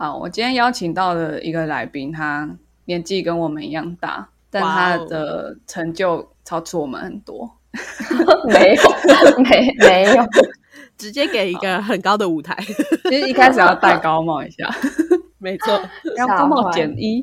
[0.00, 2.48] 好，我今天邀请到的一个来宾，他
[2.86, 7.54] 年纪跟我们一样大，但他的成就超出我们很多。
[8.48, 8.82] 没有，
[9.44, 10.26] 没没有，
[10.96, 12.56] 直接给一个很高的舞台，
[13.10, 14.74] 其实一开始要戴高帽一下，
[15.36, 15.78] 没错，
[16.16, 17.22] 要高帽减一。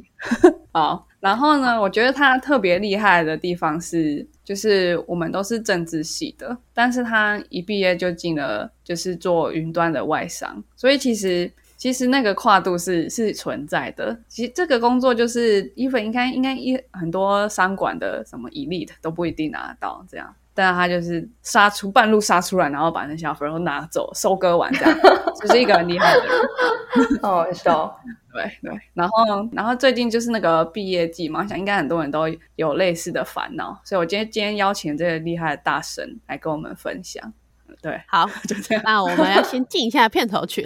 [0.72, 11.52] 好，然后呢，我觉得他特别厉害的地方是，就是我们都是政治系的，但是他一毕业就进了就是做云端的外商，所以其实。
[11.78, 14.20] 其实那个跨度是是存在的。
[14.28, 25.00] 其实这个工作就是 even 应该应该一很多商管的什么 elite 都不一定拿得到这样，但他就是杀出半路杀出来，然后把那些 offer 都拿走收割完这样，
[25.40, 27.20] 就是一个很厉害的人。
[27.22, 28.00] 好好笑。
[28.34, 37.34] 对对，然后然后最近就是那个毕业季嘛，我想应该很多人都有类似的烦恼，所以我今天今天邀请这个厉害的大神来跟我们分享。
[37.82, 38.84] 对，好， 就这样。
[38.86, 40.64] 那我们要先进一下片头曲。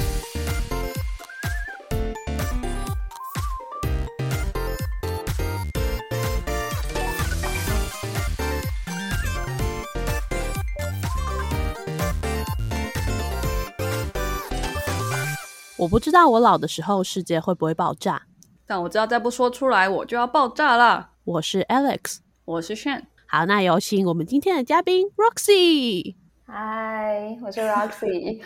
[15.82, 18.22] 我不知道我老的时候世界会不会爆炸。
[18.68, 21.10] 但我知道再不说出来我就要爆炸了。
[21.24, 26.14] 我是 Alex，我是 Shen，好，那有请我们今天的嘉宾 Roxy。
[26.46, 28.40] 嗨，我是 Roxy。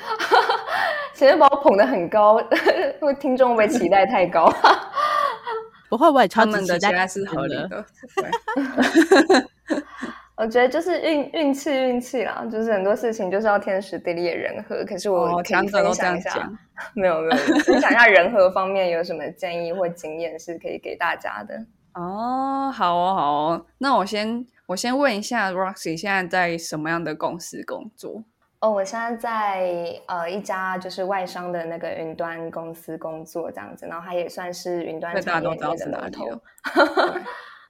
[1.14, 2.47] 其实把我捧得很高，因
[3.05, 4.49] 为听众会不会期待太高？
[5.89, 7.86] 不会，我也超他们的期待是合理的。
[10.38, 14.83] 我觉得就是运运气运气啦，就是很多事情就是要天时地利人和。
[14.86, 16.58] 可是我哦，可以分享一下， 样讲。
[16.94, 21.66] 没有没有，分享一下人和方面有什么建议或经验是可以给大家的。
[21.95, 23.66] 哦，好哦，好哦。
[23.77, 28.23] 那我先我先问一下，Roxy 现在在什么样的公司工作？
[28.59, 35.58] 哦，我现在在呃一家就是外商的那个云端公司工作这样子，然后它也算是云端 对大的龙
[36.11, 36.42] 头。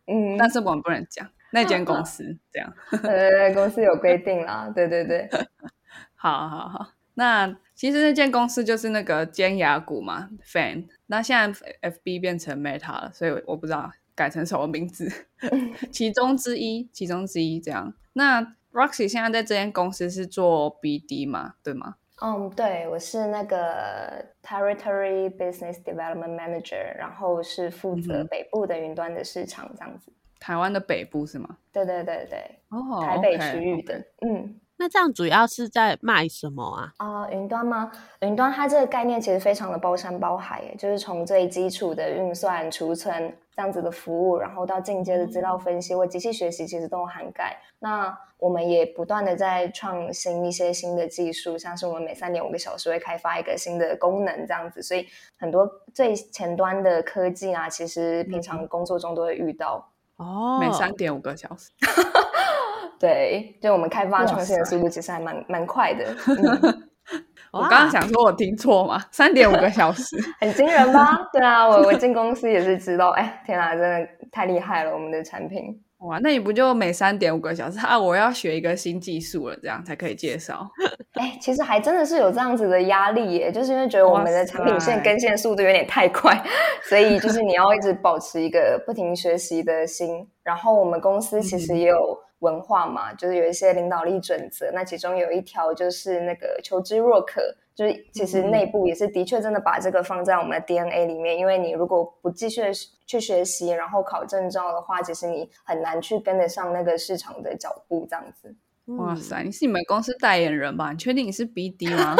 [0.07, 2.73] 嗯，但是我们不能讲那间公司这样。
[3.03, 5.29] 呃，公司有规定啦，对对对，
[6.15, 10.87] 好好好，那其实那间公司就是那个尖牙股嘛，Fan。
[11.07, 15.09] 那现在 FB 变成 Meta 了，所以我不知道改成什么名字，
[15.91, 17.93] 其中之一，其中之一这样。
[18.13, 18.41] 那
[18.73, 21.95] Roxy 现在在这间公司是做 BD 嘛，对吗？
[22.21, 30.13] 嗯，对，我是那个 Territory Business Development Manager，然后是负责北部的云端的市场这样子。
[30.45, 31.57] 台湾的北部是吗？
[31.73, 34.59] 对对对对，哦台北区域的嗯。
[34.77, 36.93] 那这样主要是在卖什么啊？
[36.97, 37.91] 啊、云端吗？
[38.19, 47.57] 云端它这个概念其实非常的包山包海耶，就是从最基础的运算、储存这样子的服务，然后到进阶的资料分析或机器学习，其实都有涵盖。
[47.79, 55.07] 那我们也不断的在创新一些新的技术，像是我们每三点五个小时会开发一个新的功能这样子，所以
[55.39, 59.89] 很多最前端的科技啊，其实平常工作中都会遇到。
[60.17, 61.69] 哦，每三点五个小时。
[62.99, 66.05] 对，就我们开发创新的速度其实还蛮蛮快的。
[66.27, 66.89] 嗯
[67.51, 70.17] 我刚刚想说我听错吗，三点五个小时。
[70.41, 71.17] 很惊人吧？
[71.31, 75.81] 对啊，我我进公司也是知道，哎，天啊，真的太厉害了，我们的产品。
[76.05, 77.99] 哇，那你不就每三点五个小时 啊？
[77.99, 80.67] 我要学一个新技术了，这样才可以介绍。
[81.13, 86.39] 哎，其实还真的是有这样子的压力耶，就是因为觉得我们的产品线更新的速度有点太快，
[86.83, 90.27] 所以就是你要一直保持一个不停学习的心。
[90.43, 97.41] 然后我们公司其实也有文化嘛，就是有一些领导力准则，那其中有一条就是那个求知若渴。
[97.75, 102.61] 就是其实内部也是的确真的把这个放在我们的 DNA 里面，因为你如果不继续
[103.05, 108.55] 去学习，然后考证照的话，其实你很难去跟得上那个市场的脚步，这样子。
[108.87, 110.91] 嗯哇塞，你是你们公司代言人吧？
[110.91, 112.15] 你确定你是 BD 吗？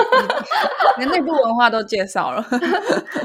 [0.98, 2.42] 你连内部文化都介绍了。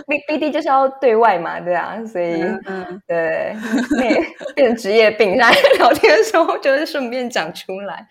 [0.06, 3.56] B B D 就是要对外嘛，对啊，所以、嗯嗯对，
[3.96, 8.06] 那变成职业病，在聊天的时候就是顺便讲出来。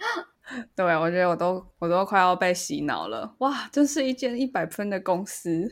[0.76, 3.36] 对，我觉得我都我都快要被洗脑了。
[3.40, 5.70] 哇，真是一间一百分的公司。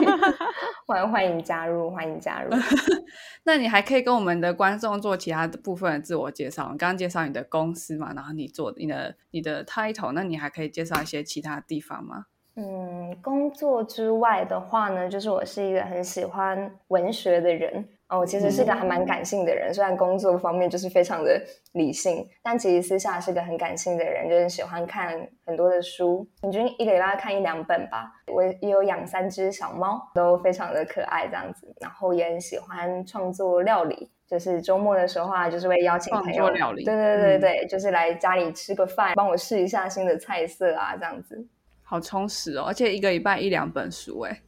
[0.86, 2.50] 欢欢迎加入，欢迎加入。
[3.44, 6.70] 那你还可以跟我们的观众做其他的部分的自我介绍。
[6.72, 12.26] 你刚刚介绍你的公司嘛，然后你做你的你的 title，那你还可以介绍一些其他地方吗？
[12.54, 17.88] 嗯，工作之外的话呢，就是我是一个很喜欢文学的人。
[18.08, 21.42] 哦，我其实是个还蛮感性的人，虽然工作方面就是非常的
[21.72, 28.12] 理性，但其实私下是个很感性的人，就是喜欢看很多的书，平均一个礼拜看一两本吧。
[28.32, 34.10] 我也有养三只小猫，都非常的可爱这样子，然后也很喜欢创作料理。
[34.28, 41.46] 就是周末的时候啊，就是会邀请朋友料理对对对对，就是来家里吃个饭，帮我试一下新的菜色啊，这样子。
[41.82, 44.40] 好充实哦，而且一个礼拜一两本书，哎，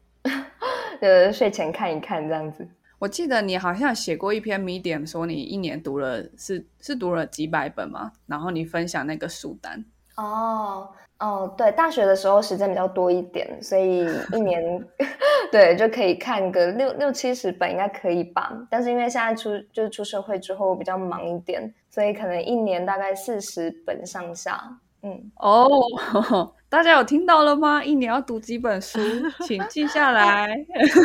[1.00, 2.68] 呃，睡前看一看这样子。
[2.98, 9.84] 我记得你好像写过一篇 Medium，说你一年读了是是读了几百本嘛，然后你分享那个书单。
[10.16, 10.88] 哦
[11.20, 14.84] 哦，对，大学的时候时间比较多一点，所以一 年
[15.52, 18.52] 对就可以看个六六七十本应该可以吧。
[18.68, 24.78] 但是因为现在出就是出社会之后比较忙一点，所以可能一年大概四十本上下。
[25.02, 25.68] 嗯哦，
[26.68, 27.82] 大家有听到了吗？
[27.82, 28.98] 一年要读几本书，
[29.46, 30.48] 请记下来，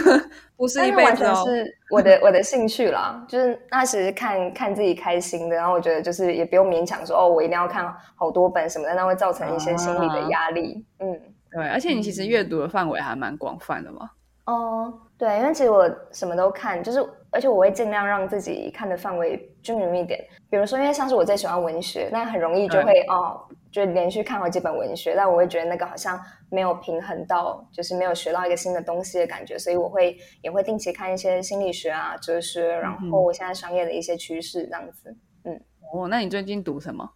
[0.57, 1.43] 不是一辈子哦。
[1.45, 10.83] 是我的我的兴趣啦，就是那时看看自己开心的，然后我觉得就是也不用勉强说哦，我一定要看好多本什么的，那会造成一些心理的压力。
[10.99, 14.09] 嗯，对，而且你其实阅读的范围还蛮广泛的嘛。
[14.45, 16.99] 哦，对，因为其实我什么都看，就是
[17.29, 20.19] 而且我会尽量让自己看的范围均匀一点。
[20.49, 23.39] 比如说，因为像是我最喜欢文学，那很容易就会哦。
[23.73, 26.17] 就连续看好几本文学，但我会觉得那个好像
[26.51, 35.17] 没有平衡到，就是没有学到一个新的东西的感觉，所以我会也会定期看一些心理学啊、哲学，然后我现在商业的一些趋势这样子。
[35.45, 35.59] 嗯，
[35.91, 37.09] 哦，那你最近读什么？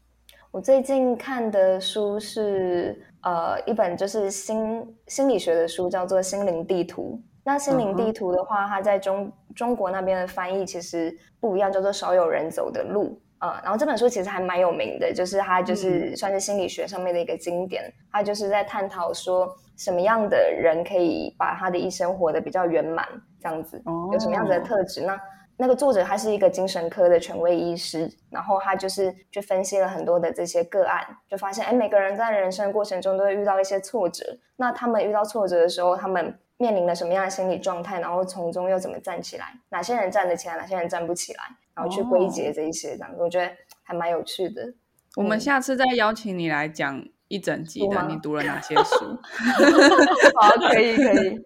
[0.49, 7.21] 我最近看的书是呃一本就是心心理学的书，叫做《心灵地图》。
[7.43, 13.21] 那《心灵地图》的话，它在中中国那边的翻译其实不一样，叫做“少有人走的路”。
[13.39, 17.91] 呃，然后这本书其实还蛮有名的，就是它就是算是心理学上面的一个经典。
[18.11, 23.07] 它就是在探讨说什么样的人可以把他的一生活得比较圆满，
[23.39, 23.81] 这样子
[24.11, 25.01] 有什么样子的特质？
[25.01, 25.19] 那
[25.59, 34.23] 那个作者他是一个精神科的权威医师，然后他就是去分析了很多的这些个案，就发现哎，每个人在人生过程中都会遇到一些挫折。
[34.55, 37.99] 那他们遇到挫折的时候，他们面临了什么样的心理状态？
[37.99, 39.45] 然后从中又怎么站起来？
[39.69, 40.55] 哪些人站得起来？
[40.57, 41.43] 哪些人站不起来？
[41.77, 43.51] 然后去归结这一些，这样我觉得
[43.83, 44.73] 还蛮有趣的。
[45.15, 49.15] 我们下次再邀请你来讲一整集的，你读了哪些书？
[50.41, 51.39] 好，可以，可以。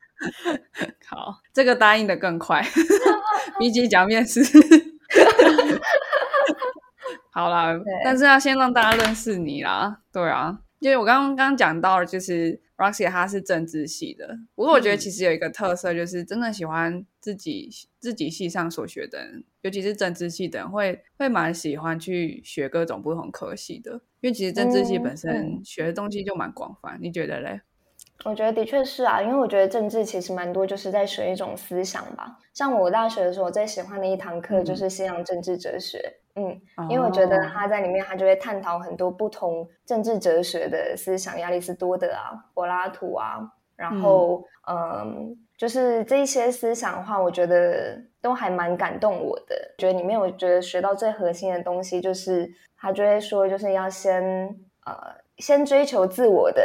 [1.05, 2.63] 好，这个答应的更快，
[3.59, 4.41] 比起讲面试。
[7.33, 9.99] 好啦，但是要先让大家认识你啦。
[10.13, 17.69] 对啊，因为我刚刚刚讲到，就是 Roxy 她是政治系的，不过我觉得其实有一个特色，就是真的喜欢自己
[17.99, 19.43] 自己系上所学的人。
[19.61, 23.91] 尤其是政治系的人会会蛮喜欢去学各种不同科系的，
[24.21, 26.97] 因为其实政治系本身学的东西就蛮广泛。
[27.01, 27.61] 你觉得嘞？
[28.23, 32.37] 我觉得的确是啊，因为我觉得政治其实蛮多就是在学一种思想吧。
[32.53, 35.99] 像我大学的时候，我最喜欢的一堂课就是西洋政治哲学。
[36.35, 43.39] 嗯，因为我觉得他在里面他就会探讨很多不同政治哲学的思想，亚里士多德啊、柏拉图啊，
[43.81, 45.35] 然后嗯。
[45.57, 49.55] 就是这些思想的话，我觉得都还蛮感动我的。
[49.77, 54.23] 觉得里面我觉得学到最核心的东西，就是他就会说，就是要先
[54.87, 54.95] 呃
[55.37, 56.63] 先追求自我的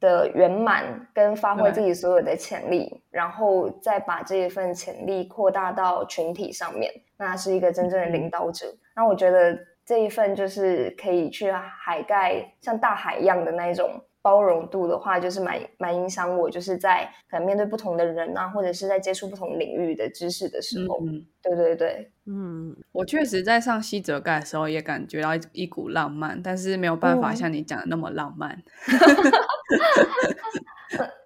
[0.00, 8.66] 的圆满跟发挥自己所有的潜力，然后再把这一份潜力扩大到群体上面，那是一个真正的领导者。
[8.96, 9.56] 那我觉得
[9.86, 13.88] 这一份就是可以去海盖像大海一样的那一种。
[14.22, 28.62] 包容度的话，就是蛮蛮影响我，就是在可能面对不同的人啊，或者是在接触不同领域的知识的时候，嗯，对对对，嗯，我确实在上西泽盖的时候也感觉到一股浪漫，但是没有办法像你讲的那么浪漫。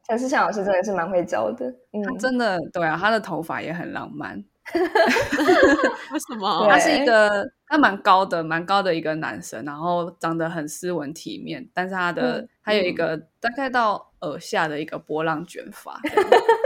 [0.09, 4.43] 陈思祥老师真的是蛮会教的，嗯，真的对啊，他的头发也很浪漫。
[6.13, 6.67] 为什么？
[6.71, 7.31] 他是一个
[7.69, 16.01] 他蛮高的，蛮高的一个男生，然后长得很斯文体面，但是他的他有一个大概到耳下的一个波浪卷发。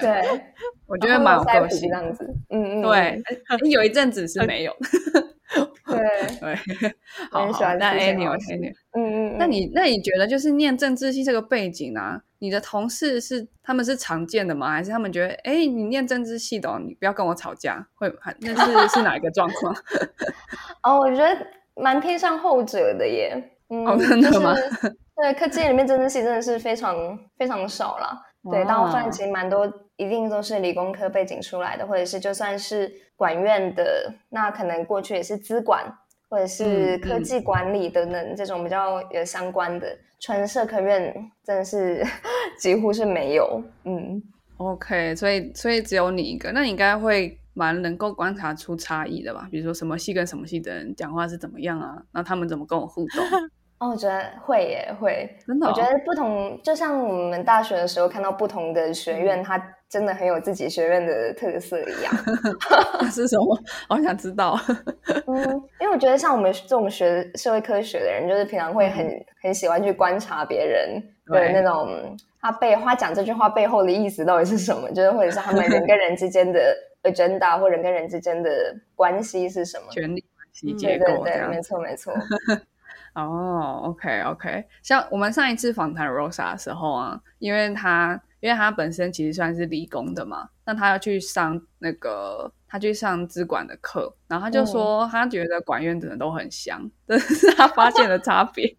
[0.00, 0.40] 对，
[0.86, 2.24] 我觉得蛮有个性这样子。
[2.50, 3.22] 嗯嗯，对，
[3.70, 4.74] 有一阵子是没有。
[5.84, 5.98] 对
[6.40, 6.54] 对，
[7.30, 7.46] 好，
[7.78, 12.22] 那 Annie，Annie，嗯嗯，那你那你觉得就是念政治系这个背景啊？
[12.38, 14.72] 你的同事是他们是常见的吗？
[14.72, 19.76] 还是他们觉得，哎，你念政治系的，哦你不要跟我吵架，会那是是哪一个状况？
[20.84, 23.50] 哦，我觉得蛮偏向后者的耶。
[23.68, 24.54] 嗯，真的吗？
[25.16, 28.31] 对，科技里面政治系真的是非常非常少了。
[28.50, 35.84] 对，大部分其实蛮多，一定都是理工科背景出来的，或者是就算是管院的，那可能过去也是资管
[36.28, 39.96] 或者是科技管理等等这种比较有相关的。
[40.18, 42.04] 纯社科院真的是
[42.58, 44.22] 几乎是没有，嗯
[44.56, 49.48] ，OK，所以所以只有你一个，那你应该会蛮能够观察出差异的吧？
[49.50, 52.02] 比如说什么系跟什么系的人讲话是怎么样啊？
[52.12, 53.24] 那他们怎么跟我互动？
[53.82, 62.14] 哦，我觉得会耶，会，真的，我觉得不同，就像我们大学的时候看到不同的学院，它真的很有自己学院的特色一样。
[63.10, 63.58] 是什么？
[63.88, 64.56] 好想知道。
[65.26, 65.36] 嗯，
[65.80, 69.04] 因为我觉得像我们这种学社会科学的人，就是平常会很
[69.42, 76.72] 很喜欢去观察别人的那种他背他讲这句话背后的意思到底是什么，就是或者是他们人跟人之间的
[77.02, 78.48] agenda 或人跟人之间的
[78.94, 82.14] 关系是什么，权力关系结构对对对，没错没错。
[83.14, 98.74] 哦，OK OK，像我们上一次访谈 Rosa 的时候啊，因为他因为他本身其实算是理工的嘛，那他要去上那个他去上资管的课，然后他就说他觉得管院真的都很香， 这是他发现的差别。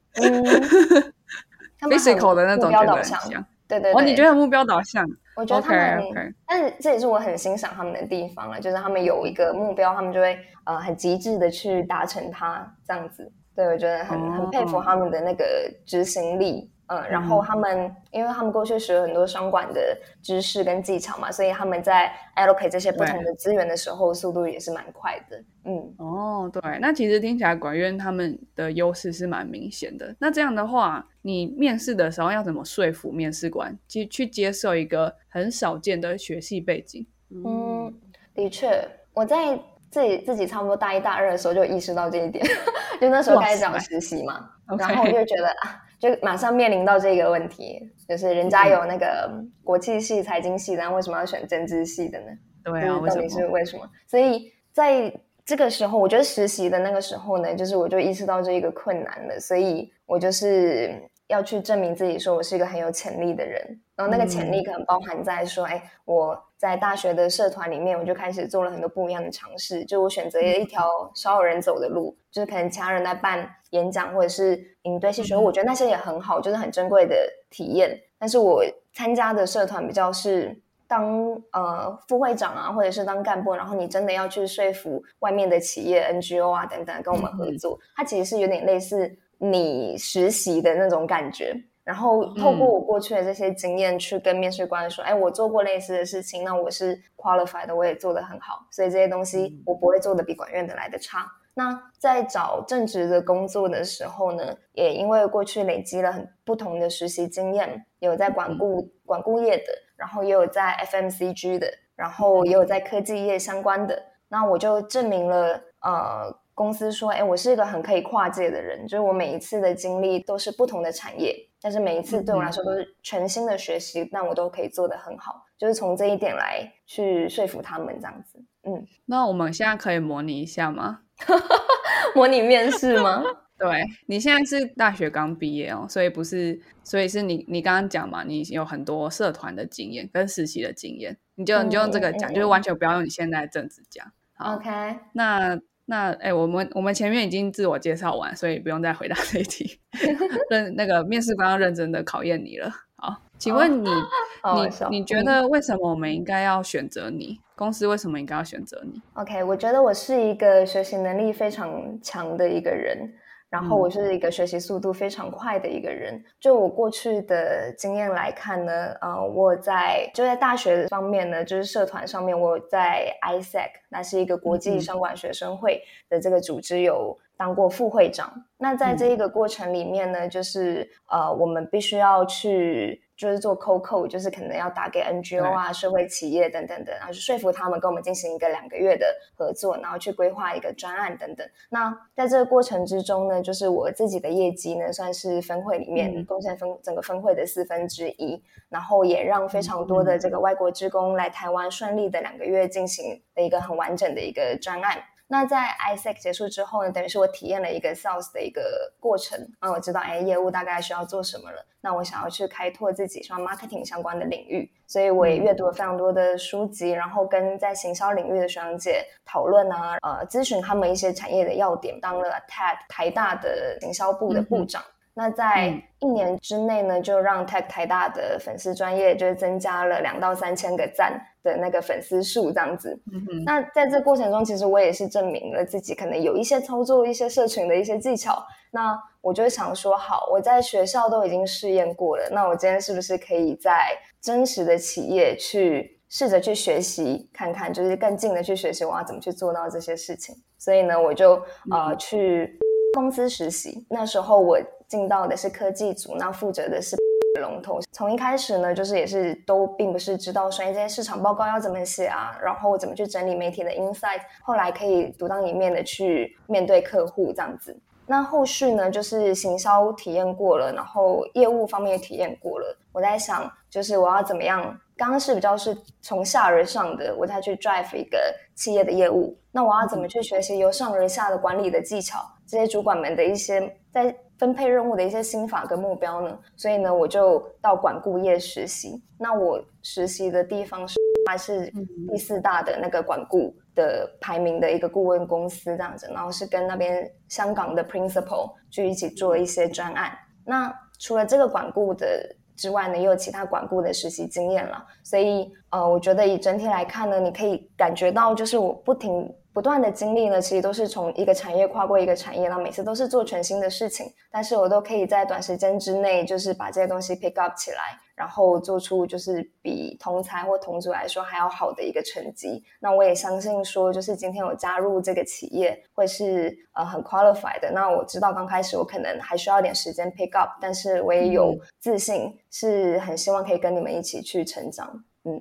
[1.81, 3.93] Physical 的那种觉得很香，对对。
[3.93, 5.05] 哦，你觉得目标导向？
[5.35, 13.31] 我觉得他们，但是这也是我很欣赏他们的地方了，就是他们有一个目标，他们就会呃很极致的去达成它，这样子。
[13.55, 30.15] 对，我觉得很很佩服他们的那个执行力，嗯，然后他们，因为他们过去学了很多商管的知识跟技巧嘛，所以他们在 allocate 这些不同的资源的时候，速度也是蛮快的，嗯，哦，对，那其实听起来管院他们的优势是蛮明显的。
[30.17, 37.05] 那这样的话，你面试的时候要怎么说服面试官，去去接受一个很少见的学系背景？
[37.29, 37.93] 嗯，
[38.33, 38.83] 的确，
[39.13, 39.59] 我在。
[39.93, 42.43] 自己自己差不多大一大二的时候就意识到这一点，
[42.99, 49.31] 就那时候开始找实习嘛，然后我就觉得啊，就马上面临到这个问题，就是人家有那个
[49.63, 52.25] 国际系、财经系，然后为什么要选政治系的呢？
[52.63, 53.87] 对啊，到底是为什么？
[54.07, 55.13] 所以在
[55.45, 63.61] 这个时候，我觉得实习的那个时候呢，就是我就意识到这一个困难了，所以我就是要去证明自己，说我是一个很有潜力的人，
[63.95, 66.43] 然后那个潜力可能包含在说，哎，我。
[66.63, 69.83] 在大学的社团里面，我就开始做了很多不一样的尝试。
[69.83, 77.17] 就我选择了一条少有人走的路，就是可能其他人在办演讲或者是营队戏学我觉得那些也很好，就是很珍贵的
[77.49, 77.99] 体验。
[78.17, 78.63] 但是我
[78.93, 91.53] 参加的社团比较是当呃副会长啊，或者是当干部，然后你真的要去说服外面的企业、NGO 啊等等跟我们合作，它其实是有点类似你实习的那种感觉。
[91.83, 101.29] 然后透过我过去的这些经验去跟面试官说，哎，我做过类似的事情，那我是 qualified 的，我也做得很好，所以这些东西我不会做的比管院的来的差。
[101.53, 109.65] 那在找正职的工作的时候呢，也因为过去累积了很不同的实习经验，有在管顾管顾业的，
[109.97, 116.33] 然后也有在 FMCG 的，然后也有在科技业相关的，那我就证明了呃。
[116.55, 125.43] 公司说：“哎，我是一个很可以跨界的人，就是我每一次的经历都是不同的产业，但是每一次对我来说都是全新的学习，那我都可以做得很好。
[125.57, 128.37] 就是从这一点来去说服他们这样子。
[128.63, 130.99] 嗯，那我们现在可以模拟一下吗？
[132.13, 133.23] 模拟面试吗？
[133.57, 144.05] 对你现在是大学刚毕业哦，所以不是，所以是你你刚刚讲嘛，你有很多社团的经验跟实习的经验，你就你就用这个讲，就是完全不要用你现在的政治讲。
[144.37, 149.79] OK，那。”那哎，我们我们前面已经自我介绍完，所以不用再回答这一题。
[150.49, 152.71] 认那个面试官要认真的考验你了。
[152.95, 157.39] 好，请问你你你觉得为什么我们应该要选择你？
[157.55, 163.13] 公司为什么应该要选择你？OK，我觉得我是一个学习能力非常强的一个人。
[163.53, 166.19] 然后我是一个学习速度非常快的一个人。
[166.39, 175.79] 就我过去的经验来看呢，呃，我在就在大学方面呢，就是社团上面，我在 ISEC，那是一个国际商管学生会
[176.09, 178.45] 的这个组织有当过副会长。
[178.57, 183.01] 那在这一个过程里面呢，就是呃，我们必须要去。
[183.15, 191.47] 就是做 COCO，就是可能要打给 NGO 啊、社会企业等等等，然后去说服他们跟我们进行一个两个月的合作，然后去规划一个专案等等。
[191.69, 204.97] 那在这个过程之中呢，就是我自己的业绩呢，算是分会里面贡献分整个分会的四分之一，然后也让非常多的这个外国职工来台湾顺利的两个月进行的一个很完整的一个专案。
[205.27, 211.65] 那在 ISEC 结束之后呢，等于是我体验了一个 sales 的一个过程，啊，我知道哎，业务大概需要做什么了。
[211.81, 224.83] 那我想要去开拓自己像 marketing 相关的领域，所以我也阅读了非常多的书籍，然后跟在行销领域的学长姐讨论啊，呃，咨询他们一些产业的要点，当了 TED 台大的行销部的部长。
[225.15, 232.99] 那在一年之内呢，就让 Tech 台大的粉丝专业就是增加了两到三千个赞的那个粉丝数这样子。
[233.45, 238.43] 那在这过程中，其实我也是证明了自己可能有一些操作一些社群的一些技巧。
[238.71, 250.35] 那我就想说，好，我在学校都已经试验过了，那我今天是不是可以在真实的企业去试着去学习看看，就是更近的去学习我要怎么去做到这些事情。
[250.57, 251.39] 所以呢，我就
[251.69, 252.57] 呃去
[252.95, 253.85] 公司实习。
[253.91, 254.59] 那时候我。
[254.93, 256.95] 进到的是科技组，那负责的是
[257.41, 257.79] 龙头。
[257.91, 267.75] 从一开始呢，就是也是都并不是知道说这些市场报告要怎么写啊，然后怎么去整理媒体的 insight，后来可以独当一面的去面对客户这样子。
[268.05, 272.77] 那后续呢，就是行销体验过了，然后业务方面也体验过了。
[272.91, 274.79] 我在想，就是我要怎么样？
[274.95, 278.19] 刚刚是比较是从下而上的，我再去 drive 一个
[278.53, 279.35] 企业的业务。
[279.51, 282.19] 那我要怎么去学习由上而下的管理的技巧？
[282.45, 286.37] 这些主管们的一些在分配任务的一些心法跟目标呢？
[286.55, 289.01] 所以呢，我就到管顾业实习。
[289.17, 290.95] 那我实习的地方是
[291.29, 291.71] 还是
[292.09, 300.11] 第四大的那个管顾的排名的一个顾问公司这样子，然后是跟那边香港的 principal 去一起做一些专案。
[300.45, 302.35] 那除了这个管顾的。
[302.55, 309.27] 之外呢，也有其他管顾的实习经验了，所以呃，我觉得以整体来看呢，你可以感觉到，就是我不停。
[309.53, 322.63] 不断的经历呢，其实都是从一个产业跨过一个产业，然后每次都是做全新的事情，但是我都可以在短时间之内，就是把这些东西 pick up 起来，然后做出就是比同才或同组来说还要好的一个成绩。
[322.79, 327.69] 那我也相信说，就是今天我加入这个企业会是呃很 qualified 的。
[327.71, 335.03] 那我知道刚开始我可能还需要点时间 pick up，但是我也有自信，是很希望可以跟你们一起去成长。
[335.25, 335.39] 嗯，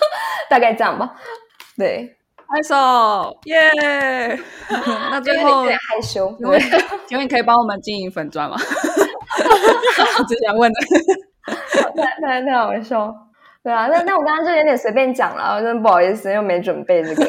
[0.50, 1.14] 大概这样吧。
[1.78, 2.14] 对。
[2.54, 4.38] 拍手，耶！
[5.10, 6.32] 那最后有点害羞，
[7.08, 8.56] 请问你可以帮我们经营粉砖吗？
[10.28, 10.80] 之前问的，
[11.96, 13.12] 太太太好笑，
[13.64, 17.24] 对啊，那那我刚刚就有点随便讲了，真的不好意思，又没准备这个。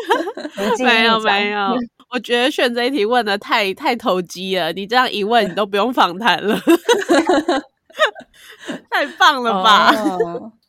[0.82, 1.76] 没有没有，
[2.10, 6.58] 我觉得选这一题问的太太投机了，你这样一问，你都不用访谈了，
[8.88, 9.92] 太棒了吧？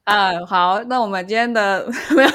[0.03, 2.29] 啊，好，那我们今天的没有。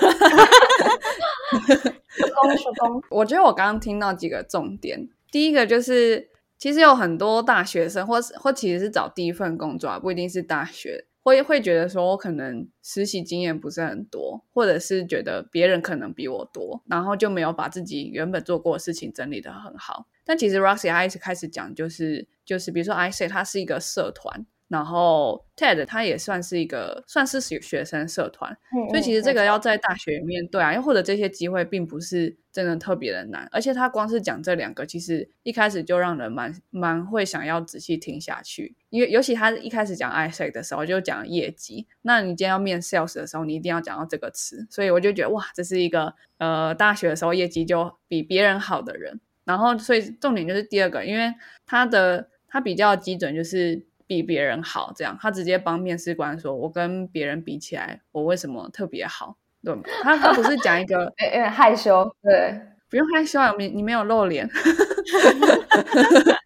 [3.11, 5.09] 我觉得我刚刚听到几个重点。
[5.31, 20.07] 第一个就是，其实有很多大学生，或是或其实是找第一份工作啊，不一定是大学，会会觉得说我可能实习经验不是很多，或者是觉得别人可能比我多，然后就没有把自己原本做过的事情整理的很好。
[20.25, 24.47] 但其实 Roxy 他一直开始讲，就是就是，比如说 I say 它是一个社团。
[24.69, 28.57] 然后 TED 他也算是一个算是学学生社团，
[28.89, 51.33] 所以其实这个要在大学里面对啊，又或者这些机会并不是真的特别的难，而且他光是讲这两个，其实一开始就让人蛮蛮会想要仔细听下去，因为尤其他一开始讲 ISEC 的时候就讲业绩，那你今天要面 sales 的时候，你一定要讲到这个词，所以我就觉得哇，这是一个呃大学的时候业绩就比别人好的人，然后所以重点就是第二个，因为
[51.67, 53.85] 他的他比较基准就是。
[54.15, 59.83] 比别人好，这样他直接帮面试官说：“我跟别人比起来，我为什么特别好？”对吗？
[60.03, 62.55] 他他不是讲一个 有点害羞，对，
[62.89, 64.49] 不用害羞啊，你你没有露脸。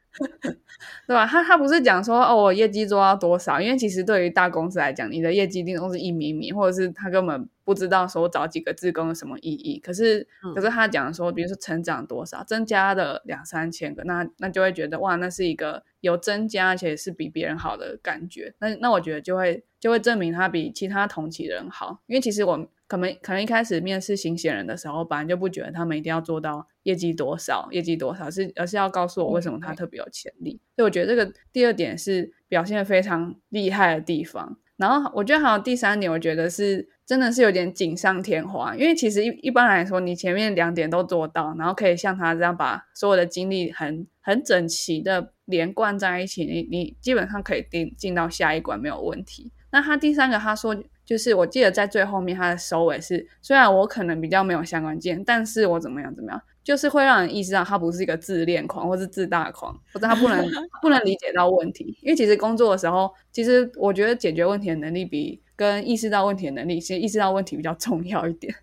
[1.09, 1.27] 对吧？
[1.27, 3.59] 他他不是讲说哦，我业绩做到多少？
[3.59, 9.81] 因为其实对于大公司来讲，你的业绩一定都是一米米，或者是他根本不知道说找几个职工有什么意义。
[9.81, 18.53] 可是可是他讲说，比如说成长多少，增加了两三千个，那那就会觉得哇，那是一个有增加，而且是比别人好的感觉。
[18.59, 22.03] 那那我觉得就会就会证明他比其他同期的人好。
[22.07, 22.69] 因为其实我。
[22.89, 30.59] 可能可能一开始面试新鲜人的时候，本来就不觉得他们一定要做到业绩多少，业绩多少是，而是要告诉我为什么他特别有潜力。
[30.75, 34.57] 所以我觉得这个第二点是表现非常厉害的地方。
[34.79, 49.53] 然后我觉得还有第三点，我觉得是真的是有点锦上添花，因为其实一一般来说，你前面两点都做到，然后可以像他这样把所有的精力很很整齐的连贯在一起，你你基本上可以进进到下一关没有问题。
[49.73, 50.75] 那他第三个他说。
[51.09, 60.47] 就是我记得在最后面，他的收尾是，虽然我可能比较没有相关键，但是我怎么样怎么样，就是会让人意识到他不是一个自恋狂或是自大狂，或者他不能
[60.83, 61.97] 不能理解到问题。
[62.03, 68.55] 因为其实工作的时候，其实我觉得解决问题的能力比跟意识到问题的能力，其实意识到问题比较重要一点。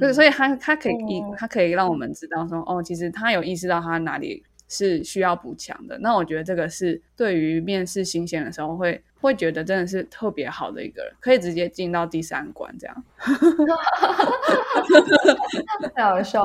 [0.00, 4.42] 所以，所以他他可以，他可以让我们知道说，哦，其实他有意识到他哪里。
[4.74, 5.96] 是需要补强的。
[5.98, 13.04] 那我觉得这个是对于面试新鲜的时候会会觉得真的是特别好的一个人，可以直接进到第三关这样。
[15.94, 16.44] 太好笑！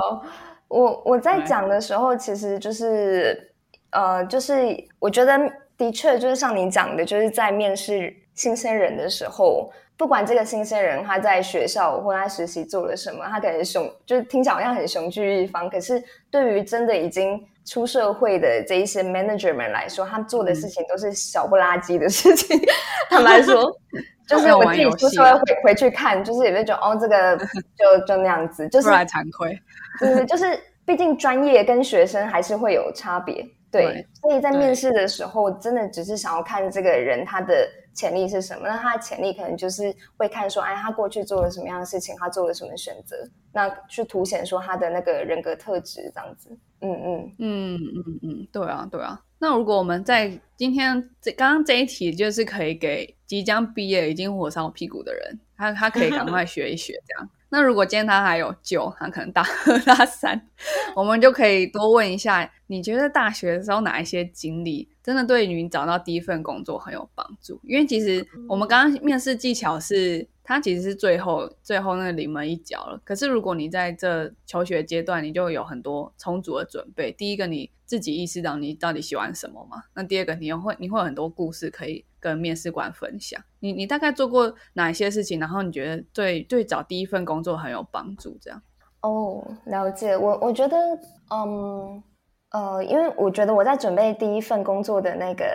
[0.68, 3.52] 我我在讲的时候，其实就是
[3.90, 4.56] 呃，就是
[5.00, 5.36] 我觉得
[5.76, 9.74] 的确就是像你讲的，就是在面试新鲜人的时候。
[10.00, 22.60] 不管这个新鲜人他在学校或他实习做了什么，他可能雄就是听起来好像很雄踞一方，可是对于真的已经出社会的这一些 manager 们来说，他做的事情都是小不拉几的事情。
[23.10, 23.72] 坦白说，
[24.28, 27.38] 就是我自己出社会回回去看，就是也会觉得哦，这个
[27.78, 29.58] 就就那样子，就是来惭愧。
[30.00, 33.46] 对，就是毕竟专业跟学生还是会有差别。
[33.72, 37.54] 对，所以在面试的时候，真的只是想要看这个人他的。
[37.96, 38.62] 潜力是什么？
[38.66, 43.18] 那他的潜力可能就是会看说，哎，他过去做了什么样的事情，他做了什么选择，
[43.52, 46.50] 那去凸显说他的那个人格特质这样子。
[46.82, 49.22] 嗯嗯嗯嗯嗯，对啊对啊。
[49.40, 57.30] 那如果我们在今天这刚刚这一题，就是可以给即将毕业已经火烧屁股的人，他他可以赶快学一学这样。
[57.50, 60.50] 那如果今天他还有救，他可能大二大三，
[60.96, 67.60] 我们就可以多问一下，你觉得大学的时候哪一些经历真的对你找到第一份工作很有帮助？
[67.64, 70.28] 因为其实我们刚刚面试技巧是。
[70.50, 73.00] 它其实是最后最后那个临门一脚了。
[73.06, 77.12] 可是如果你在这求学阶段，你就有很多充足的准备。
[77.12, 79.84] 第一个，你自己意识到你到底喜欢什么嘛？
[79.94, 83.42] 那第二个，你又会你会有很多故事可以跟面试官分享。
[83.60, 85.40] 你你大概做过哪些事情？
[85.40, 88.38] 然后你觉得对对找第一份工作很有帮助？
[88.42, 88.62] 这样
[89.02, 90.16] 哦，了解。
[90.18, 90.78] 我我觉得，
[91.32, 92.04] 嗯
[92.52, 95.46] 呃，因为我觉得我在准备第一份工作的那个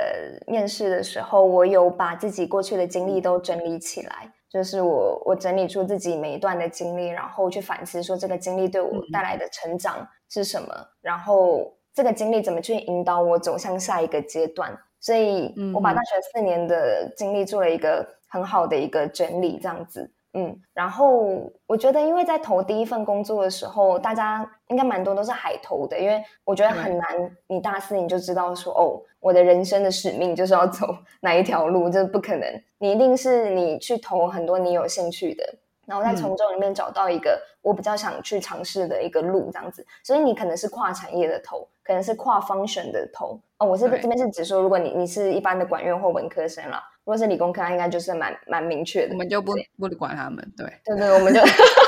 [0.46, 4.32] 面试的时候，我有把自己过去的经历都整理起来。
[4.48, 10.68] 就是我，我整理出自己每一段的经历，然后去反思说这个经历对我带来的成长是什么，
[11.00, 14.72] 然后这个经历怎么去引导我走向下一个阶段。
[15.04, 20.10] 所以，我把大学四年的经历做了一个很好的一个整理，这样子。
[20.32, 27.06] 嗯，然后我觉得，因为在投第一份工作的时候，大家应该蛮多都是海投的，因为我觉得很难，
[27.48, 32.48] 你大四你就知道说，哦，我的人生的使命就是要走 哪一条路，这不可能。
[32.78, 35.44] 你一定是你去投很多你有兴趣的，
[35.86, 39.86] 然后再从中里面找到一个我比较想去尝试的一个路，这样子。
[40.02, 43.40] 所以你可能是跨产业的投，可能是跨方选的投。
[43.58, 46.82] 哦，我是这边是指说，如果你你是一般的管院或文科生啦。
[47.04, 49.12] 如果是理工科，应该就是蛮蛮明确的。
[49.12, 51.40] 我们就不不管他们，对对对，我们就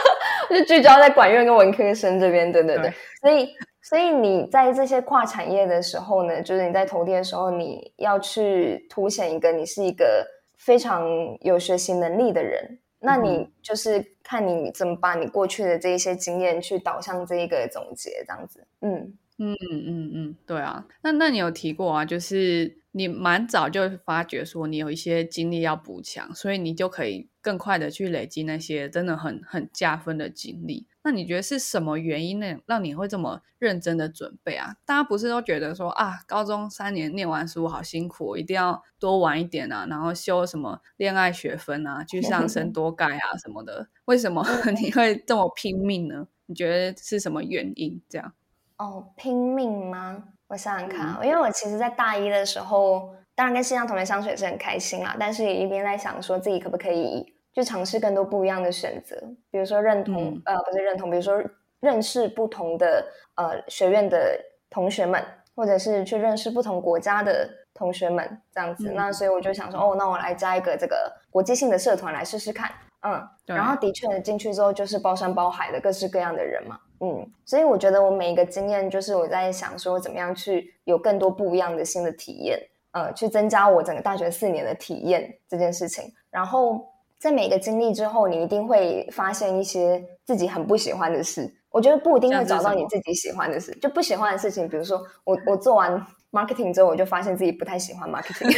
[0.50, 2.92] 就聚焦在管院跟文科生这边，对对对。
[3.22, 10.22] 所以所以你在这些跨产业的时候呢，就是你在投递的时候，你要去凸显一个你是一个
[10.58, 11.08] 非常
[11.40, 12.78] 有学习能力的人。
[13.00, 18.66] 那你就是看你怎么把你过去的这一些经验去导向这一个总结，这样子。
[18.80, 20.86] 嗯嗯嗯嗯，对啊。
[21.02, 22.78] 那那你有提过啊，就是。
[22.96, 30.88] 你蛮早就发觉说你有一些经历要补强，所以你就可以更快的去累积那些真的很很加分的经历。
[31.04, 34.74] 那你觉得是什么原因呢，让你会这么认真的准备啊？
[34.84, 43.86] 大家不是都觉得说啊，高中三年念完书好辛苦，一定要多玩一点啊，然后修什么恋爱学分啊，去上升多盖啊什么的。
[44.06, 44.44] 为什么
[44.80, 46.26] 你会这么拼命呢？
[46.46, 48.02] 你觉得是什么原因？
[48.08, 48.32] 这样？
[48.78, 50.24] 哦，拼命吗？
[50.48, 59.16] 我想想看，因为我其实，在大一的时候，当然跟线上同学相处也是很开心啦，但是也一边在想，说自己可不可以去尝试更多不一样的选择，
[59.50, 61.42] 比如说认同，呃，不是认同，比如说
[61.80, 63.02] 认识不同的
[63.36, 64.38] 呃学院的
[64.68, 68.92] 同学们，或者是去认识不同国家的同学们，这样子。
[68.94, 76.78] 那所以我就想说，哦，那我来加一个这个国际性的社团来试试看，嗯，然后的确进去之后就是包山包海的各式各样的人嘛。
[77.00, 86.12] 嗯，所以我觉得我每一个经验，就是我在想说，怎么样去有更多不一样的新的体验，呃，去增加我整个大学四年的体验这件事情。
[86.30, 86.86] 然后
[87.26, 91.52] 在每个经历之后，你一定会发现一些自己很不喜欢的事。
[91.70, 98.48] 我觉得不一定会找到你自己喜欢的事，就不喜欢的事情，比如说我我做完 marketing 之后，我就发现自己不太喜欢 marketing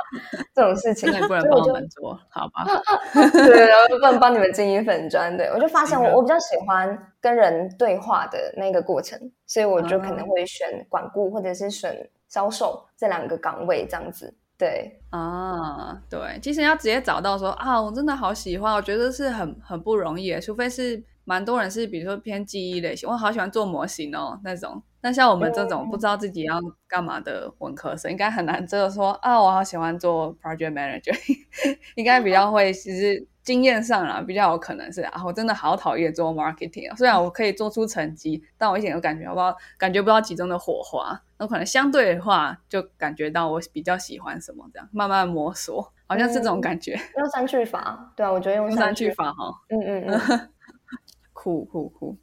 [0.56, 2.64] 这种事情，也不能帮我们做好吧？
[3.30, 5.36] 对，然后不能帮你们经营粉砖。
[5.36, 11.94] 对我就发现我我比较喜欢跟人对话的那个过程，所以我就可能会选管顾或者是选
[12.28, 14.34] 销售这两个岗位这样子。
[14.64, 21.02] 对啊，对，其实要直接找到说啊，我真的好喜欢，我觉得是很很不容易，除非是。
[21.26, 24.82] 蛮多人是，比如说偏记忆类型，我好喜欢做模型哦那种。
[25.00, 31.18] 那像我们这种不知道自己要干嘛的文科生，应该很难真的说啊，我好喜欢做 project manager，
[31.94, 41.22] 应该比较会，其实经验上啦，比较有可能是啊，我真的好讨厌做 marketing，啊虽然我可以做出成绩，但我一点都感觉不到，感觉不到其中的火花。
[41.38, 46.98] 那可能相对的话，就感觉到我比较喜欢什么，这样慢慢摸索，好像是这种感觉。
[47.16, 50.50] 用三句法，对啊，我觉得用三句法哈，嗯嗯嗯。
[51.34, 52.16] 酷酷酷，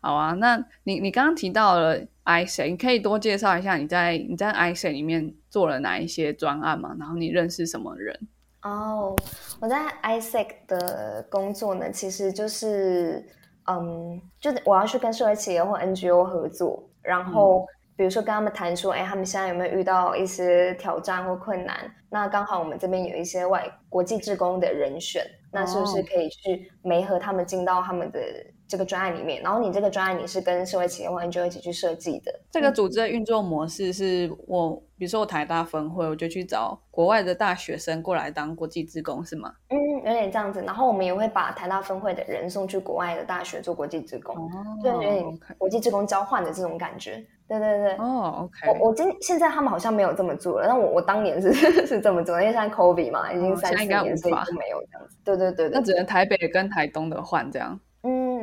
[0.00, 0.32] 好啊！
[0.32, 6.96] 那你你刚刚提到了 i c 你可以多介绍一下你在你在 i c 里面做了哪一些专案吗？
[6.98, 8.18] 然后你认识什么人？
[8.64, 9.14] 哦，
[9.60, 13.24] 我在 ISEC 的工作呢，其实就是
[13.66, 21.76] 嗯，就是我要去跟社会企业或 NGO 合作，然后比如说跟他们谈说，哎，他们现在有没有遇到一些挑战或困难？
[22.10, 25.24] 那刚好我们这边有一些外国际职工的人选。
[25.56, 28.18] 那是不是可以去媒合他们进到他们的
[28.66, 29.42] 这个专案里面？
[29.42, 32.32] 然后你这个专案你是跟社会企业或 NGO 一起去设计的。
[32.50, 39.52] 这个组织的运作模式是我，比如说我台大分会，我就去找国外的大学生过来当国际职工，是吗？
[39.68, 40.62] 嗯，有点这样子。
[40.62, 44.50] 然后我们也会把台大分会的人送去国外的大学做国际职工，
[44.82, 45.24] 就有点
[45.58, 47.24] 国际职工交换的这种感觉。
[47.46, 51.52] 对对对，哦，OK，我我今现在他们好像没有这么做了，但我我当年是
[51.86, 55.16] 是这么做，因为现在 COVID 嘛，已经三四年，所以就没有这样子。
[55.22, 57.78] 对对对，那只能台北跟台东的换这样。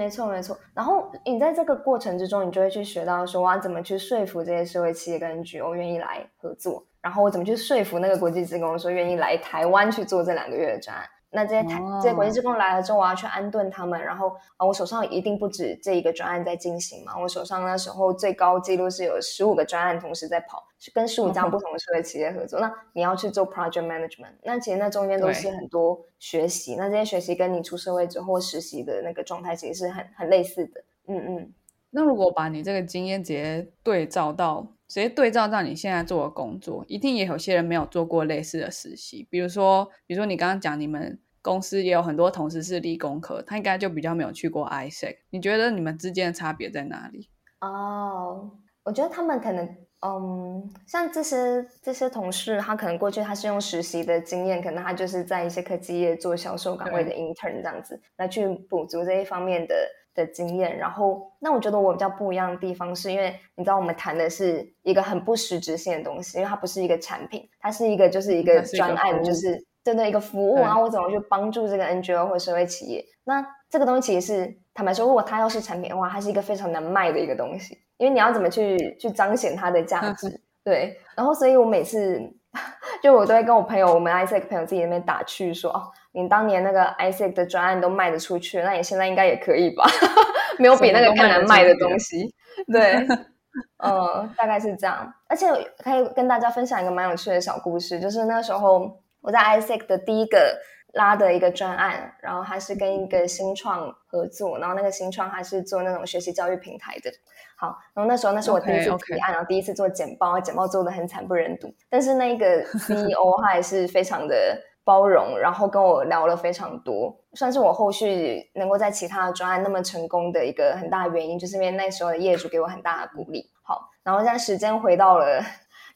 [0.01, 0.57] 没错没错。
[0.73, 11.05] 然后你在这个过程之中，你就会去学到说，我怎么去说服这些社会企业跟 NGO 愿意来合作，然后我怎么去说服那个国际职工说愿意来台湾去做这两个月的专案。
[11.31, 22.59] 那这些台这些国际职工来了之后，我要去安顿他们，然后啊，我手上一定不止这一个专案在进行嘛，我手上那时候最高记录是有十五个专案同时在跑，是跟十五家不 同的社会企业合作。
[22.59, 30.83] 那你要去做 project management，那其实那中间都是很多学习，那这些学习跟你出社会之后实习的那个状态其实是很很类似的。
[31.07, 31.53] 嗯嗯。
[31.91, 41.19] 那如果把你这个经验直接对照到，直接对照到你现在做的工作，一定也有些人没有做过类似的实习，比如说，比如说你刚刚讲你们。
[41.43, 45.15] 公司也有很多同事是理工科，他应该就比较没有去过 ISEC。
[45.31, 47.31] 你觉得你们之间的差别在哪里？
[47.61, 48.51] 哦，
[48.83, 49.65] 我觉得他们可能，
[50.05, 59.73] 嗯，像这些这些同事，他可能过去他是用实习的经验，可能他就是在一些科技业做销售岗位的 intern 这样子，来去补足这一方面的
[60.13, 60.77] 的经验。
[60.77, 69.65] 然后，那我觉得我比较不一样的地方，是因为你知道我们谈的是一个很不实质性的东西，因为它不是一个产品，它是一个就是一个专案，就是。
[69.83, 73.03] 对对，一个服务，然后我怎么去帮助这个 NGO 或社会企业？
[73.23, 80.39] 那这个东西其实是坦白说，如果它要是产品的话，它是一个非常难卖的一个东西，因为你要怎么去去彰显它的价值？
[80.63, 82.21] 对，然后所以我每次
[83.01, 89.85] 就我都会跟我朋友，我们 ISEC 朋友自己那边打趣说：“哦，你当年那个 ISEC 的专案都卖得出去，那你现在应该也可以吧？
[90.59, 92.33] 没有比那个更难卖的东西。”
[92.71, 93.07] 对，
[93.83, 95.13] 嗯，大概是这样。
[95.27, 95.47] 而且
[95.83, 98.99] 可以跟大家分享一个蛮有趣的小故事，就是那时候。
[99.23, 100.59] 我在 ISEC 的第一个
[100.93, 107.11] 拉的一个专案，然后他是跟一个新创合作，然后那个新创还是做那种学习教育平台的。
[107.55, 111.71] 好，然后那时候那是我第一次提案，然后第一次做简报，简报做的很惨不忍睹。
[111.87, 123.45] 但是那个 CEO 他还是非常的包容，然后跟我聊了非常多，算是我后续能够在其他的专案那么成功的一个很大的原因，就是因为那时候的业主给我很大的鼓励。
[123.63, 125.41] 好，然后现在时间回到了，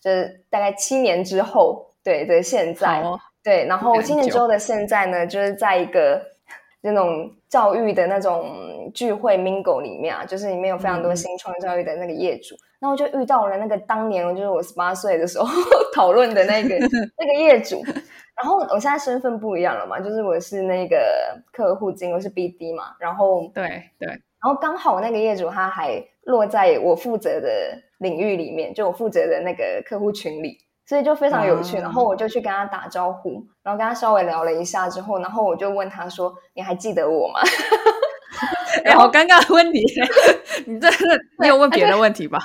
[0.01, 1.91] 就是大概七年之后。
[2.05, 3.03] 对对，现在
[3.43, 6.21] 对，然后七年之后的现在呢，就是在一个
[6.81, 15.47] 那种教育的那种聚会 mingle 里面啊，就是里面有非常多新创教育的那个业主，然后就遇到了那个当年就是我十八岁的时候
[15.95, 16.77] 讨论的那个
[17.17, 17.83] 那个业主，
[18.35, 20.97] 然后我现在身份不一样了嘛，就是我是那个
[21.51, 27.49] 客户经我是 BD 嘛，然后对对，然后刚好那个业主他还落在我负责的
[27.99, 30.59] 领域里面，就我负责的那个客户群里。
[30.87, 37.39] 所以就非常有趣，然后我就去跟他打招呼，然后跟他稍微聊了一下之后，然后我就问他说：“你还记得我吗？”
[38.83, 39.83] 哎，好尴尬的问题，
[40.65, 40.89] 你这
[41.39, 42.39] 你有问别的问题吧？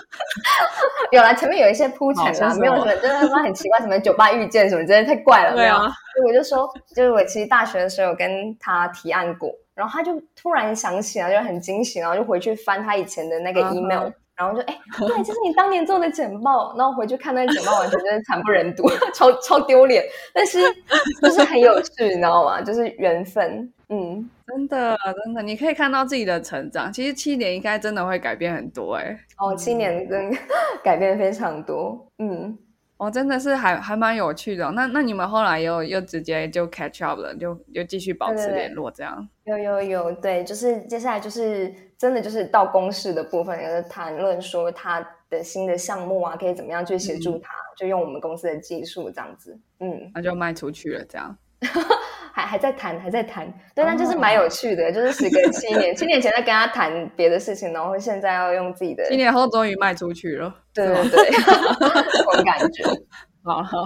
[1.13, 5.55] 有啦，前面有一些铺陈啦，没有什么，就是他妈很奇怪，什么酒吧遇见什么，真的太怪了。
[5.55, 5.81] 对啊，
[6.15, 14.11] 所以我就说，就是我其实大学的时候有跟他提案过，然后他就突然想起来，就很惊喜，然后就回去翻他以前的那个 email。
[14.37, 16.75] 然后就哎，对，这是你当年做的简报。
[16.75, 20.03] 然后回去看那个简报，完全就是惨不忍睹， 超超丢脸。
[20.33, 20.63] 但是
[21.21, 22.59] 就是很有趣，你知道吗？
[22.63, 23.71] 就是缘分。
[23.91, 26.93] 嗯，真的真的，你可以看到自己的成长。
[26.93, 29.19] 其实七年应该真的会改变很多哎。
[29.39, 30.33] 哦，七年真
[30.83, 32.07] 改变非常多。
[32.19, 32.57] 嗯。
[32.99, 34.71] 哦，真的是还还蛮有趣的。
[34.73, 39.27] 那那你们后来又又直接就 catch up 了，就又继续保持联络这样？
[39.45, 49.59] 有有有，对，就是接下来就是真的就是到公式的部分，有在谈论说他的新的项目啊，可以怎么样去协助他，就用我们公司的技术这样子。
[49.79, 51.35] 嗯，那就卖出去了这样。
[52.33, 62.85] 还还在谈，还在谈，对，但就是蛮有趣的，就是时隔七年，七年前在跟他谈别的事情，然后现在要用自己的，七年后终于卖出去了，对对对，这种感觉，
[63.45, 63.85] 好好，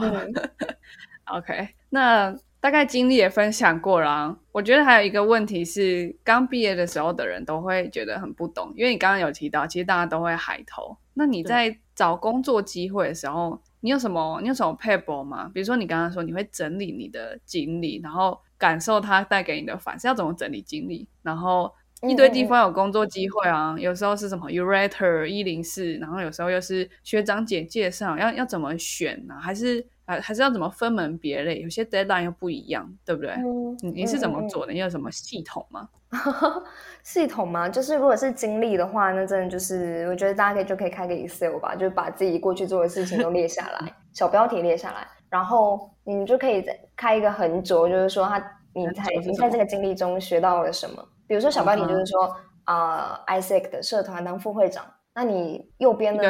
[1.38, 13.60] OK，那大概经历也分享过了，我觉得还有一个问题是，刚毕业的时候的人都会觉得很不懂，因为你刚刚有提到，其实大家都会海投，那你在找工作机会的时候。
[13.84, 14.40] 你有什么？
[14.40, 15.50] 你有什么 paper 吗？
[15.52, 21.06] 比如说，你刚刚说你会整理你的经历，然后感受它带给你的反思，要怎么整理经历？
[21.20, 21.70] 然后
[22.00, 29.34] 一堆地方有工作机会啊，有时候是什么 u r a t e r 一零四，然后有时候又是学长姐介绍，要要怎么选呢？
[29.38, 31.60] 还是还还是要怎么分门别类？
[31.60, 33.30] 有些 deadline 又不一样，对不对？
[33.32, 34.72] 嗯你你是怎么做的？
[34.72, 35.88] 你有什么系统吗？
[37.02, 37.68] 系统吗？
[37.68, 48.38] 就是如果是经历的话，那真的就是我觉得大家可以就可以开个 Excel 吧，就是把自己过去做的事情都列下来， 小标题列下来，然后你就可以再开一个横轴，就是说他
[48.72, 51.04] 你在你在这个经历中学到了什么。
[51.26, 56.22] 比如说小标题就是说啊、呃 Isaac 的社团当副会长，那你右边呢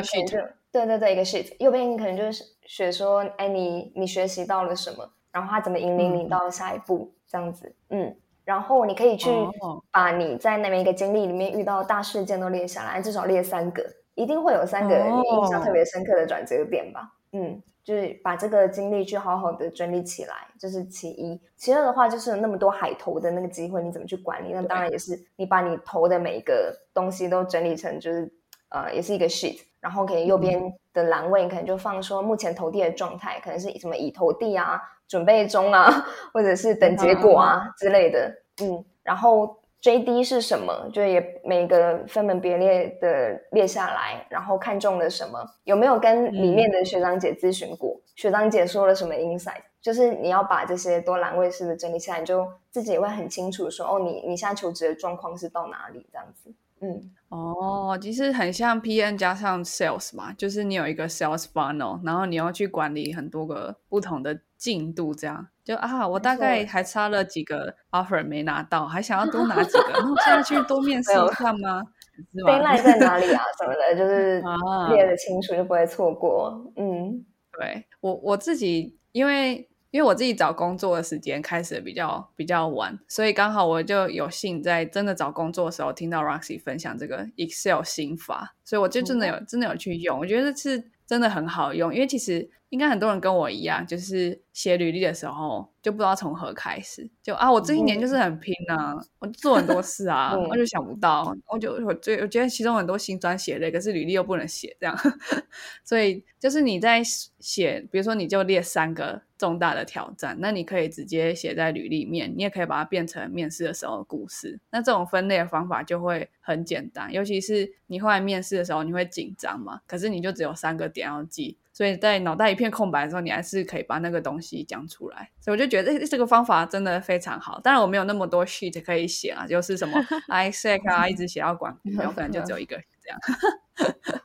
[0.75, 8.13] 对对对一个 sheet，右边你可能就是学说，哎你你学习到了什么，然后他怎么引领你嗯到了下一步，这样子，嗯。
[8.45, 13.83] 然后你可以去哦把你在那边一个经历里面遇到大事件都列下来，至少列三个，
[14.17, 17.09] 一定会有三个印象特别深刻的转折点吧。
[17.33, 21.41] 嗯，就是把这个经历去好好的整理起来，这是其一。
[21.57, 24.53] 其二的话，就是有那么多海投的那个机会，你怎么去管理？
[24.53, 28.31] 那当然也是你把你投的每一个东西都整理成就是
[28.69, 38.35] 呃，也是一个 sheet，然后可能右边的栏位你可能就放说目前投递的状态，可能是什么已投递啊、准备中啊，或者是等结果啊之类的。
[38.62, 40.88] 嗯，然后 JD 是什么？
[40.90, 48.01] 就也每个分门别类的列下来，然后看中了什么，有没有跟里面的学长姐咨询过？
[48.16, 49.61] 学长姐说了什么 insight？
[49.83, 56.51] 就是你要把这些多栏位式的整理起来，你就自己也会很清楚说，哦，你你现在求职的状况是到哪里这样子。
[56.85, 71.83] 嗯，哦，其实很像 PN 加上 Sales 嘛，就是你有一个 Sales funnel，然后你要去管理很多个不同的进度，这样就啊，我大概还差了几个 offer 没拿到，还想要多拿几个，那我 现在去多面试一看吗？
[72.14, 73.42] 是 d a y 吗 l i g h t 在哪里啊？
[73.59, 76.70] 什么的，就是 啊列的清楚，就不会错过。
[76.77, 77.25] 嗯，
[77.59, 104.99] 对我我自己，因为因为我自己找工作的时间开始比较比较晚，所以刚好我就有幸在真的找工作的时候听到 Roxy 分享这个 Excel 心法，所以我就真的有、真的有去用，我觉得是真的很好用，因为其实应该很多人跟我一样，就是写履历的时候就不知道从何开始，就啊，我这一年就是很拼啊，我做很多事啊，嗯我就想不到，我就我最我觉得其中很多辛酸血泪，可是履历又不能写这样，
[105.85, 107.01] 所以就是你在
[107.39, 114.59] 写，比如说你就列三个重大的挑战，那你可以直接写在履历面，你也可以把它变成面试的时候的故事。
[114.73, 121.57] 那这种分类的方法就会很简单，尤其是你后来面试的时候，你会紧张嘛，可是你就只有三个点要记。
[121.75, 125.29] 所以在脑袋一片空白的时候，你还是可以把那个东西讲出来。
[125.41, 127.61] 所以我就觉得这这个方法真的非常好。
[127.61, 129.99] 当然我没有那么多 sheet 可以写啊，就是什么
[130.31, 133.21] Isaac 啊，一直写到管，有可能就只有一个这样。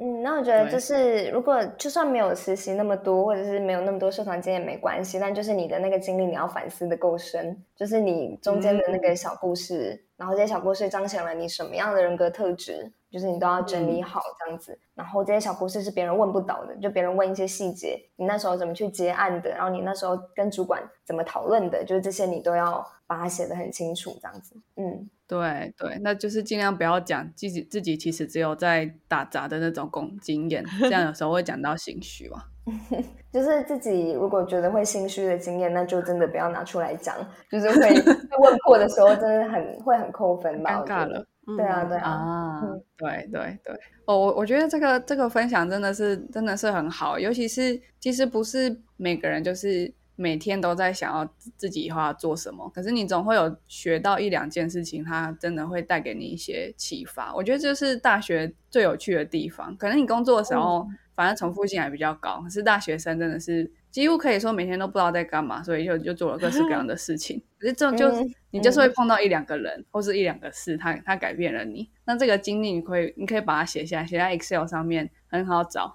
[0.00, 14.78] 嗯，那我觉得就是，如果就算没有实习那么多，或者是没有那么多社团经验没关系，但就是你的那个经历你要反思的够深，就是你中间的那个小故事，然后这些小故事彰显了你什么样的人格特质，就是你都要整理好这样子。
[14.94, 24.56] 然后这些小故事是别人问不到的，就别人问一些细节，你那时候怎么去结案的，然后你那时候跟主管怎么讨论的，就是这些你都要把它写得很清楚这样子。
[24.76, 25.08] 嗯。
[25.28, 32.44] 对对，那就是尽量不要讲自己自己其实只有在打杂的那种工经验，这样有时候会讲到心虚嘛。
[33.30, 37.14] 就是自己如果觉得会心虚的经验，那就真的不要拿出来讲，
[37.50, 40.82] 就是会 被问破的时候，真的很会很扣分吧？
[40.82, 41.26] 尴尬了。
[41.56, 57.34] 对啊，对啊，啊嗯，对对对，哦，我我觉得这个这个分享真的是真的是很好，尤其是其实不是每个人就是每天都在想要自自己以后要做什么，可是你总会有学到一两件事情，它真的会带给你一些启发。
[57.34, 67.42] 我觉得这是大学最有趣的地方，可能你工作的时候，反正重复性还比较高，可是大学生真的是几乎可以说每天都不知道在干嘛，所以就就做了各式各样的事情。
[67.58, 71.90] 可是这种就、嗯你就是会碰到一两个人、或是一两个事，他他改变了你。
[72.06, 75.94] 那这个经历你可以你可以把它写下来，写在 Excel 上面，很好找，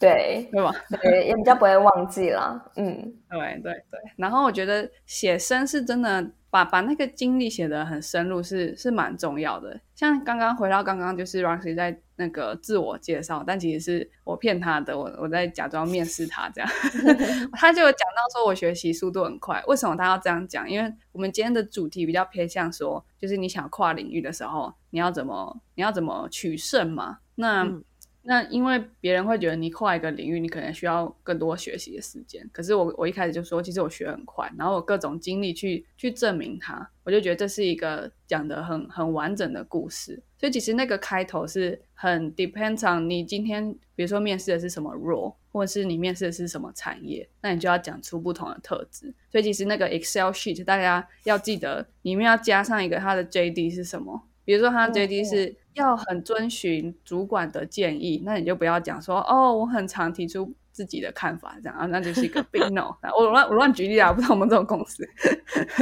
[0.00, 0.72] 对 对吧？
[1.02, 2.70] 对，也比较不会忘记了。
[2.76, 4.00] 嗯，对对对。
[4.16, 9.78] 然后我觉得写生是真的把把那个经历写得很深入是是蛮重要的。
[9.94, 16.70] 像刚刚回到刚刚就是 Roxy 在那个自我介绍，但其实是我骗他的，我我在假装面试他这样。
[17.54, 20.68] 他就有讲到说我学习速度很快，为什么他要这样讲？
[20.70, 27.18] 因为我们今天的主题比较偏向说，就是你想跨领域的时候，你要怎么你要怎么取胜嘛？
[27.36, 27.84] 那、嗯
[28.26, 32.48] 那因为别人会觉得你跨一个领域，你可能需要更多学习的时间。
[32.52, 40.22] 可是我我一开始就说，其实我学很快，然后我各种经历去去证明它，我就觉得这是一个讲的很很完整的故事。
[40.38, 49.12] 所以其实那个开头是很 depends on 你今天比如说面试的是什么 role，或者是你面试的是什么产业，那你就要讲出不同的特质。
[49.30, 54.22] 所以其实那个 Excel sheet 大家要记得里面要加上一个它的 JD 是什么。
[54.44, 62.94] 比如说，他嗯 JD 是要很遵循主管的建议，那你就不要讲说哦，我很常提出自己的看法，这样啊，那就是一个 big no。
[63.16, 65.02] 我乱我乱举例啊，不知道我们这种公司。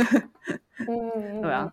[0.88, 1.72] 嗯，对啊，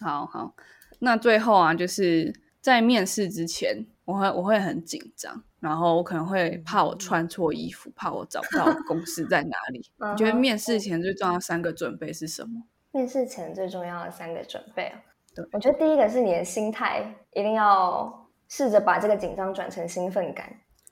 [0.00, 0.54] 好好。
[1.00, 9.84] 那最后啊，就是在面试之前，我会我会很紧张，然后我可能会怕我穿错衣服，怕我找不到公司在哪里。
[10.12, 12.62] 你觉得面试前最重要三个准备是什么？
[12.92, 15.00] 面试前最重要的三个准备啊，
[15.34, 15.44] 对。
[15.52, 20.46] 我觉得第一个是你的心态，一定要试着把这个紧张转成兴奋感，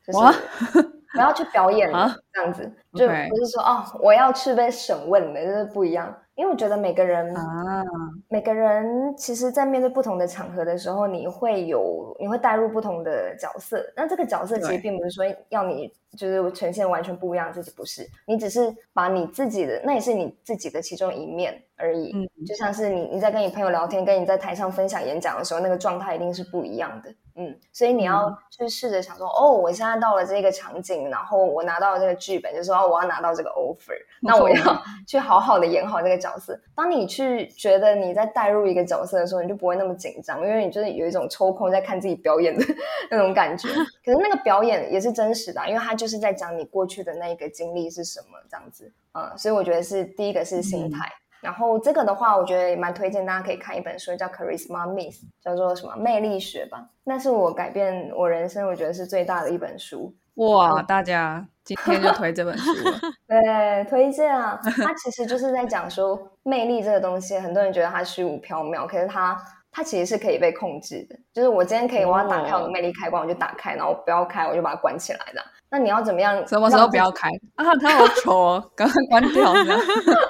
[0.06, 0.38] 就是
[1.12, 2.70] 不要去表演了，这样子。
[2.94, 6.14] 就不是说哦，我要去被审问的，就是不一样。
[6.34, 7.84] 因为我觉得每个人啊，
[8.30, 13.84] 每个人其实，在面对不同的场合的时候，你会有你会带入不同的角色。
[13.94, 22.12] 那这个角色其实并不是说要你就是呈现完全不一样自己，不是你只是把你自己的那也是你自己的其中一面而已。
[22.14, 27.12] 嗯，就像是你你在跟你朋友聊天，跟你在台上分享演讲的时候，那个状态一定是不一样的。
[27.34, 36.60] 嗯，所以你要去试着想说，哦，我现在到了这个场景，然后我拿到了这个剧本，就说哦，我要拿到这个 offer，那我要 去好好的演好这个角色。
[36.76, 42.62] 当你去觉得你在带入一个角色的时候，你就不会那么紧张，因为你就是有一种抽空在看自己表演的
[43.10, 43.66] 那种感觉。
[44.04, 48.90] 可是那个表演也是真实的，因为他就是在讲你过去的那一个经历是什么这样子。
[49.14, 51.08] 嗯，所以我觉得是第一个是心态。
[51.40, 56.84] 然后这个的话，我觉得也蛮推荐大家可以看一本书，叫《Charisma Myth》，叫做什么魅力学吧。
[57.04, 60.12] 那是我改变我人生，我觉得是最大的一本书。
[60.34, 62.98] 哇，大家今天就推这本书了。
[63.28, 64.60] 对，推荐啊。
[64.64, 69.40] 它其实就是在讲说，魅力这个东西，很多人觉得它虚无缥缈，可是它
[69.70, 71.16] 它其实是可以被控制的。
[71.32, 75.42] 就是我今天可以，我要打开我的魅力开关，我就打开，然后不要开，我就把它关起来的。
[75.72, 76.46] 那你要怎么样？
[76.46, 77.64] 什么时候不要开啊？
[77.80, 79.54] 他好丑哦，赶快关掉！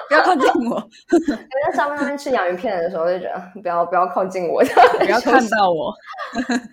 [0.07, 0.75] 不要靠近我。
[0.77, 4.63] 我在上面那边吃洋芋片的时候，就觉得不要不要靠近我，
[4.99, 5.93] 不要看到我。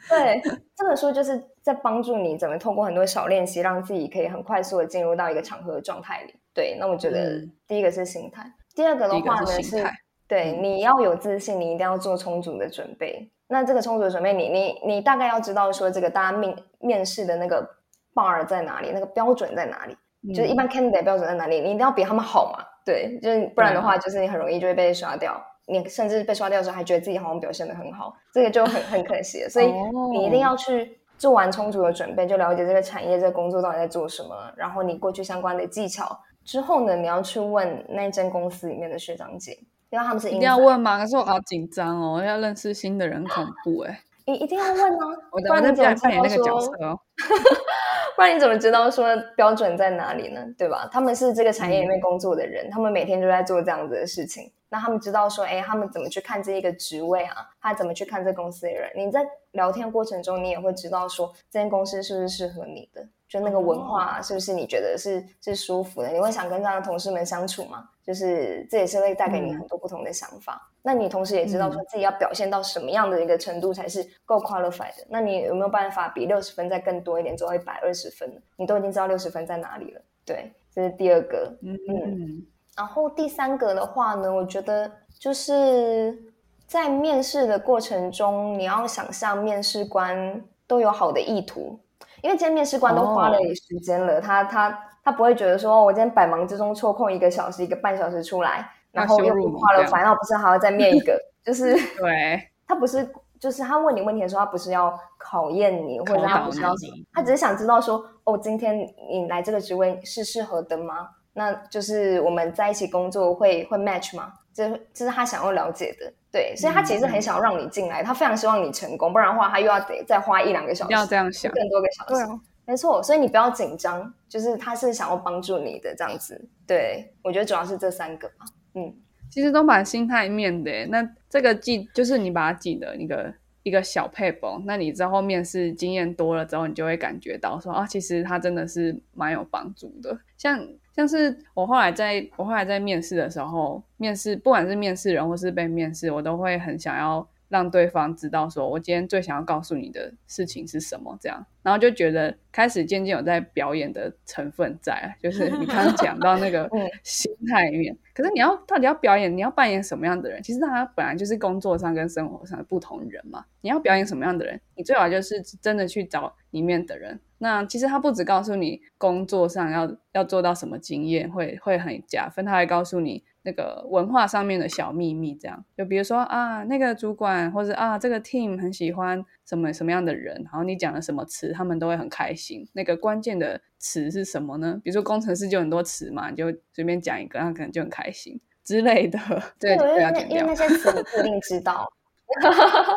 [0.08, 0.40] 对，
[0.76, 6.34] 这本书就是在帮助你怎么通过很多小练习，让自己可以很快速的进入到一个场合的状态里。
[6.54, 9.84] 对，那我觉得第一个是心态，第二个的话呢是，
[10.28, 13.28] 对，你要有自信，你一定要做充足的准备。
[13.48, 17.79] 那这个充足的准备，你你你大概要知道说，这个大家面面试的那个。
[18.14, 18.90] Bar 在哪里？
[18.92, 19.96] 那个标准在哪里？
[20.34, 21.60] 就是一般 candidate 标准在哪里？
[21.60, 22.64] 你一定要比他们好嘛？
[22.84, 25.40] 对，就是不然的话，就是你很容易就会被刷掉。
[25.66, 29.48] 你甚至被刷掉的时候，还觉得自己好像表现的很好，这个就很 很可惜。
[29.48, 29.72] 所以
[30.12, 39.52] 你一定要去做完充足的准备，就了解这个产业、这个工作到底在做什么，然后你过去相关的技巧之后呢，你要去问那间公司里面的学长姐，
[39.90, 40.98] 因为他们是一定要问吗？
[40.98, 44.00] 可是我好紧张哦，要认识新的人，恐怖哎。
[44.26, 46.98] 你一定要问 哦，不然你怎么扮演那个角色哦？
[48.20, 50.44] 那你怎么知道说标准在哪里呢？
[50.58, 50.86] 对吧？
[50.92, 54.52] 他们是这个产业里面工作的人，他们每天都在做这样子的事情。
[54.68, 57.36] 那他们知道说，哎，他们怎么去看这一个职位啊？
[57.62, 58.90] 他怎么去看这公司的人？
[58.94, 63.08] 你在聊天过程中，你也会知道说，这间公司是不是适合你的？
[63.30, 66.08] 就那个文化是不是你觉得是是舒服的？
[66.08, 67.88] 你会想跟这样的同事们相处吗？
[68.02, 70.60] 就是这也是会带给你很多不同的想法。
[70.82, 75.06] 那你同时也知道说自己要表现到什么样的一个程度才是够 qualified 的？
[75.08, 78.28] 那你有没有办法比六十分再更多一点，做到一百二十分？
[78.56, 80.00] 你都已经知道六十分在哪里了。
[80.24, 81.56] 对，这是第二个。
[81.62, 82.46] 嗯嗯。
[82.76, 86.18] 然后第三个的话呢，我觉得就是
[86.66, 91.78] 在面试的过程中，你要想象面试官都有好的意图。
[92.22, 101.18] 因为今天面试官都花了你时间了，他他他不会觉得说，我今天百忙之中抽空一个小时、一个半小时出来，然后又花了烦恼，不是还要再面一个？
[101.44, 106.72] 就是 对， 他不是，就是他问你问题的时候，他不是要考验你，或者他不是要，
[107.12, 108.78] 他只是想知道说，哦，今天
[109.10, 111.08] 你来这个职位是适合的吗？
[111.32, 114.32] 那就是我们在一起工作会会 match 吗？
[114.52, 116.12] 这这是他想要了解的。
[116.32, 122.26] 对，所以他其实很想要让你进来，他非常希望你成功，不然的话他又要得再花一两个小时，要这样想，更多个小时。
[122.26, 126.48] 对，没错，所以你不要紧张，就是他是想要帮助你的这样子。
[126.66, 128.44] 对，我觉得主要是这三个吧。
[128.74, 128.94] 嗯，
[129.28, 130.86] 其实都蛮心态面的。
[130.86, 140.66] 那这个记就是你把它记得一个一个小配本，那你之后面试经验多了之后，你就会感觉到说啊，其实它真的是蛮有帮助的，像。
[140.92, 156.70] 像是我后来在我后来在面试的时候，面试不管是面试人或是被面试，我都会很想要让对方知道，说我今天最想要告诉你的事情是什么，这样，然后就觉得开始渐渐有在表演的成分在，就是你刚刚讲到那个
[157.04, 157.94] 心态面。
[158.14, 160.42] 可是你要到底要表演，你要扮演什么样的人？
[160.42, 163.44] 其实他本来就是工作上跟生活上的不同人嘛。
[163.60, 164.60] 你要表演什么样的人？
[164.76, 167.18] 你最好就是真的去找里面的人。
[167.38, 182.68] 那其实他不止告诉你工作上要要做到什么经验会会很加分，他还告诉你那个文化上面的小秘密，这样就比如说啊，那个主管或者啊，这个 team 很喜欢什么什么样的人，然后你讲了什么词，他们都会很开心。
[182.74, 184.78] 那个关键的词是什么呢？
[184.84, 189.18] 比如说工程师就很多词嘛，你就随便讲一个，他可能就很开心之类的。
[189.58, 191.90] 对，因为因为那些词你不一定知道。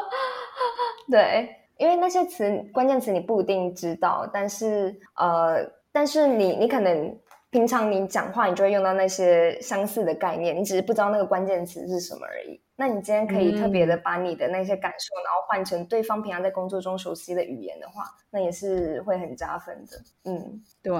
[1.09, 7.17] 对，因为那些词关键词你不一定知道，但是呃，但是你你可能。
[7.53, 12.59] 平常你讲话，你就会用到那些相似的概念，你只是不知道那个关键词是什么而已。
[12.75, 20.01] 那你今天可以特别的把你的那些感受，然后换成对方平常在工作中熟悉的语言的话，那也是会很加分的。
[20.25, 20.91] 嗯，对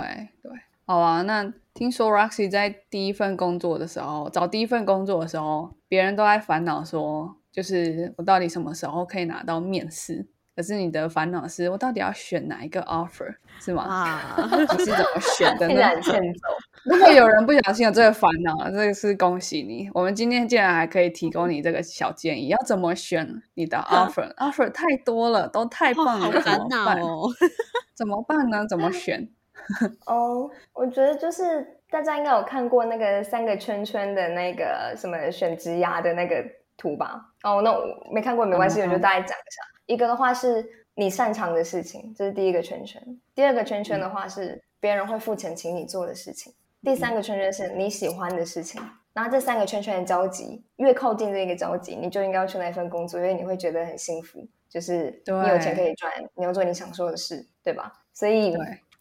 [0.44, 0.52] 对，
[0.86, 1.24] 好啊。
[1.24, 10.28] 那听说 Roxy 在第一份工作的时候，找第一份工作的时候，别人都在烦恼说，就是我到底什么时候可以拿到面试？
[10.56, 13.84] 可是你的烦恼是我到底要选哪一个 offer 是吗？
[13.84, 14.38] 啊，
[14.78, 15.68] 你是怎么选的？
[15.68, 15.76] 呢？
[16.02, 16.48] 欠走。
[16.86, 19.90] 如果有人不小心有这个烦恼，这个是恭喜你。
[19.94, 26.98] 我们今天竟然还可以提供你这个小建议，要怎么选你的 offer？offer 太多了，都太棒了，怎么办？
[27.96, 28.68] 怎么办呢？
[28.68, 29.28] 怎么选？
[30.06, 36.44] 哦，我觉得就是大家应该有看过那个三个圈圈的那个什么选职涯的那个
[36.76, 37.30] 图吧？
[37.44, 37.82] 哦，那我
[38.14, 39.73] 没看过没关系，我就大概讲一下。
[39.86, 43.02] 一个的话是你擅长的事情，这是第一个圈圈。
[43.36, 46.54] 第二个圈圈的话是别人会付钱请你做的事情。
[46.82, 48.82] 第三个圈圈是你喜欢的事情。
[49.14, 57.94] 然后这三个圈圈的交集，越靠近这个交集，你就应该要去那份工作，因为你会觉得很幸福，就是你有钱可以赚，你要做你想做的事，对吧？
[58.12, 58.56] 所以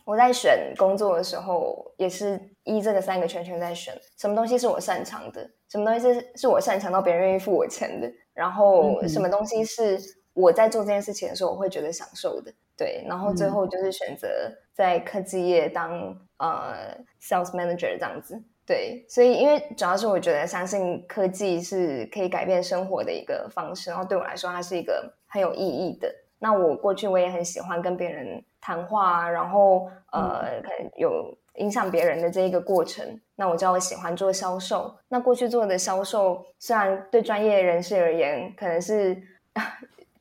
[0.05, 9.99] 我在选工作的时候，也是依这个三个圈圈在选，什么东西是我擅长的，什么东西是是我擅长到别人愿意付我钱的，然后什么东西是。
[10.35, 13.05] 我在做这件事情的时候，我会觉得享受的，对。
[13.07, 19.05] 然后最后就是选择在科技业当呃 sales manager 这样子，对。
[19.09, 26.11] 所以因为主要是我觉得相信科技是可以改变生活的一个方式，然后对我来说它是一个很有意义的。
[26.39, 33.21] 那我过去我也很喜欢跟别人谈话，然后呃可能有影响别人的这一个过程。
[33.37, 39.23] 那我知道我喜欢做销售，那过去做的销售虽然对专业人士而言可能是。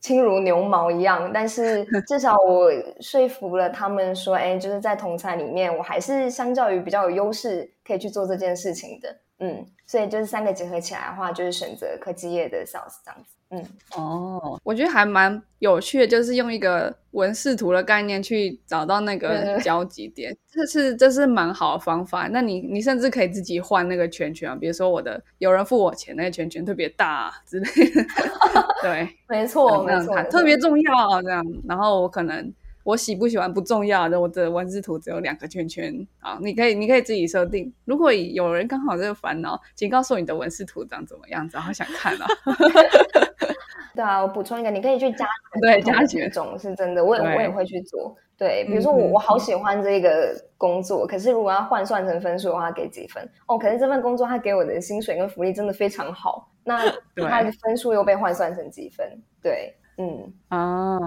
[0.01, 9.15] 轻如牛毛一样， 但是至少我说服了他们说，哎，就是在同餐里面，我还是相较于比较有优势，可以去做这件事情的。
[9.39, 13.35] 嗯，所以就是三个结合起来的话，就是选择科技业的 sales 这样子。
[13.51, 22.27] 嗯，哦，我觉得还蛮有趣的，就是用一个文视图的概念去找到那个交集点，这是这是蛮好的方法。
[22.31, 28.05] 那你你甚至可以自己换那个圈圈啊，比如说我的有人付我钱，那个圈圈特别大之类的。
[28.81, 31.45] 对，没错，没错，特别重要这样。
[31.67, 32.53] 然后我可能。
[32.91, 36.37] 我喜不喜欢不重要的，我的文字图只有两个圈圈啊！
[36.41, 37.73] 你可以，你可以自己设定。
[37.85, 42.27] 如果有人刚好这个烦恼，请告诉我你的文字图长怎么样子，然后想看啊。
[43.95, 45.25] 对啊，我补充一个，你可以去加
[45.61, 48.13] 对加几种是真的，我也我也会去做。
[48.37, 53.25] 对，比如说我我好喜欢这个工作，可是如果要换算成分数的话，给几分？
[53.47, 56.89] 哦，可是这份工作他给我的薪水跟福利真的非常好，那
[57.29, 59.07] 他的分数又被换算成几分？
[59.41, 59.73] 对。
[60.01, 60.97] 嗯啊，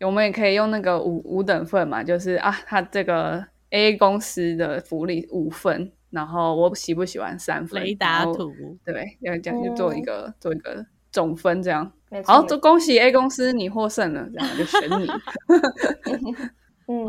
[0.00, 7.82] 我们也可以用那个五五等份嘛，就是啊，他这个 A 公司的福利五分，然后我喜不喜欢三分？
[7.82, 8.52] 雷达图
[8.84, 11.92] 对，要这样去做一个做一个总分，这样
[12.24, 15.06] 好，就恭喜 A 公司你获胜了，这样就选你。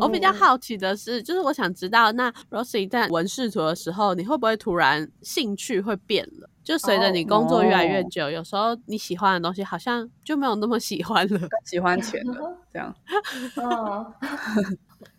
[0.00, 6.48] 我比较好奇的是，就是我想知道，那 Rosie 在文视图的时候，你会不会突然兴趣会变了？
[6.62, 12.94] 就随着你工作越来越久，有时候你喜欢的东西好像就没有那么喜欢了，喜欢钱了， 这样。
[13.56, 14.06] 嗯，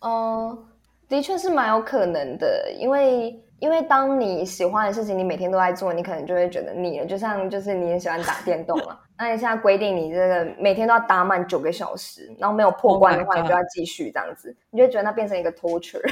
[0.00, 0.58] 哦，
[1.08, 7.06] 的确是蛮有可能的，因为因为当你喜欢的事情，你每天都在做，你可能就会觉得腻了。
[7.06, 16.02] 就像就是你也喜欢打电动嘛，那你现在规定你这个每天都要打满九个小时，然后没有破关的话，你就要继续这样子，你就觉得那变成一个 torture。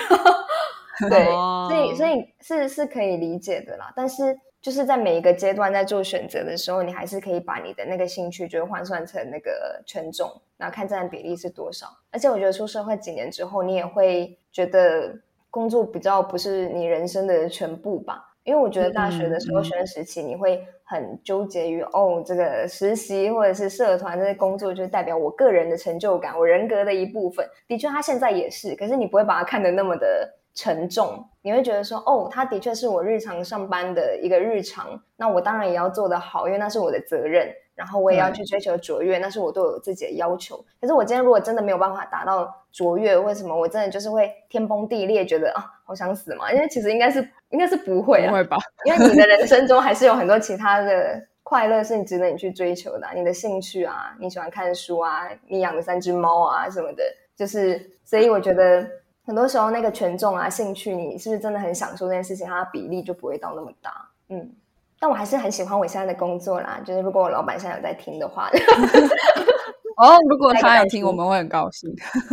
[1.10, 1.24] 对，
[1.68, 4.38] 所以所以是是可以理解的啦，但是。
[4.62, 11.86] 就是在每一个阶段在做选择的时候，你还是可以把你的那个兴趣就换算成那个权重，然后看占比例是多少。
[12.10, 15.18] 而且我觉得出社会几年之后，你也会觉得
[15.50, 18.24] 工作比较不是你人生的全部吧？
[18.44, 27.46] 因为我觉得大学的时候学生时期，你会很纠结于哦，这个实习或者是社团这些工作，就代表我个人的成就感，我人格的一部分。
[27.68, 30.36] 的确，他现在也是，可是你不会把它看得那么的。
[30.52, 37.48] 沉重，你会觉得说，哦，他的确是我日常上班的一个日常，那我当然也要做得好，因为那是我的责任。
[37.80, 40.62] 然后我也要去追求卓越，那是我对我自己的要求。
[40.78, 46.52] 可是我今天如果真的没有办法达到卓越，为什么我真的就是会天崩地裂，觉得啊好想死嘛？
[46.52, 48.58] 因为其实应该是应该是不会，不会吧？
[48.84, 57.02] 因为你的人生中还是有很多其他的快乐是你值得你去追求的，你的兴趣啊，你喜欢看书啊，你养的三只猫啊什么的，
[57.34, 58.86] 就是所以我觉得
[59.24, 64.52] 很多时候那个权重啊、兴趣，你是不是真的很享受这件事情，它的比例就不会到那么大，嗯。
[65.00, 68.50] 但我还是很喜欢我现在的工作啦，就是如果我老板现在有在听的话，
[69.96, 71.90] 哦，如果他有听，我们会很高兴。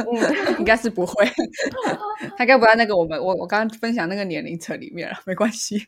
[0.60, 1.26] 应该是不会，
[2.38, 5.88] 他该不在那个我们我我刚刚分享那个年龄层里面了，没关系。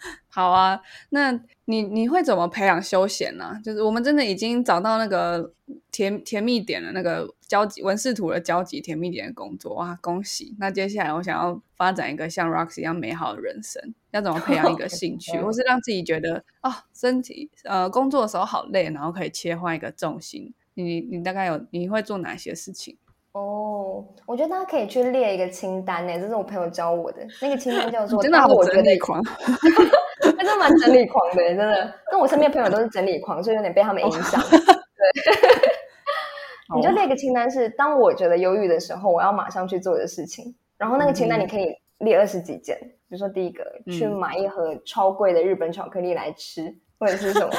[0.28, 0.80] 好啊，
[1.10, 1.32] 那
[1.66, 3.60] 你你会怎么培养休闲呢？
[3.64, 5.52] 就是我们真的已经找到那个
[5.90, 10.56] 甜甜蜜点的，那个交集文仕图的交集甜蜜点的工作哇，恭喜！
[10.58, 20.54] 那接下来我想要发展一个像 Rox 一样美好的人生，要怎么培养一个兴趣， 或是让自己觉得啊，身体呃工作的时候好累，然后可以切换一个重心？
[20.74, 22.96] 你你大概有你会做哪些事情？
[23.32, 29.22] 哦，我觉得大家可以去列一个清单呢，这是我朋友教我的，那个清单叫做真的好整理狂。
[30.20, 31.94] 真的蛮整理 狂的，真的。
[32.10, 34.40] 跟我身边朋友都是整理狂，所以有点被他们影响。
[34.50, 34.58] 对，
[36.76, 40.54] 你就列个清单，是当我觉得忧郁的时候，我要马上去做的事情。
[40.76, 47.50] 然后那个清单你可以列二十几件，比如说第一个，去买一盒超贵的日本巧克力来吃，或者是什么，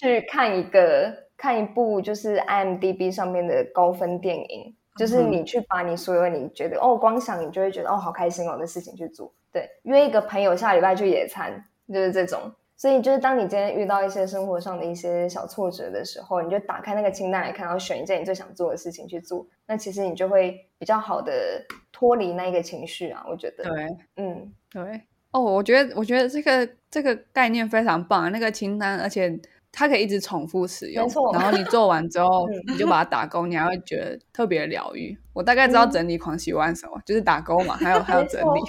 [0.00, 9.32] 去看一个看一部就是 IMDB 上面的高分电影，就是你去把你所有你觉得哦，光想你就会觉得哦，好开心哦的事情去做。
[9.52, 11.64] 对，约一个朋友下礼拜去野餐。
[11.86, 23.22] 就是这种，所以就是当你今天遇到一些生活上的一些小挫折的时候，你就打开那个清单来看，然后选一件你最想做的事情去做，那其实你就会比较好的脱离那一个情绪啊。
[23.28, 29.38] 我觉得，对，嗯，对，哦，我觉得，我觉得这个这个概念非常棒，那个清单，而且。
[29.74, 35.16] 它可以一直重复使用，然后你做完之后， 你就把它打勾，你还会觉得特别疗愈。
[35.32, 38.60] 我大概知道整理狂喜欢什么，就是打勾嘛，还有还有整理。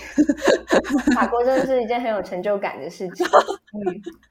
[1.15, 3.25] 打勾真的是一件很有成就感的事情。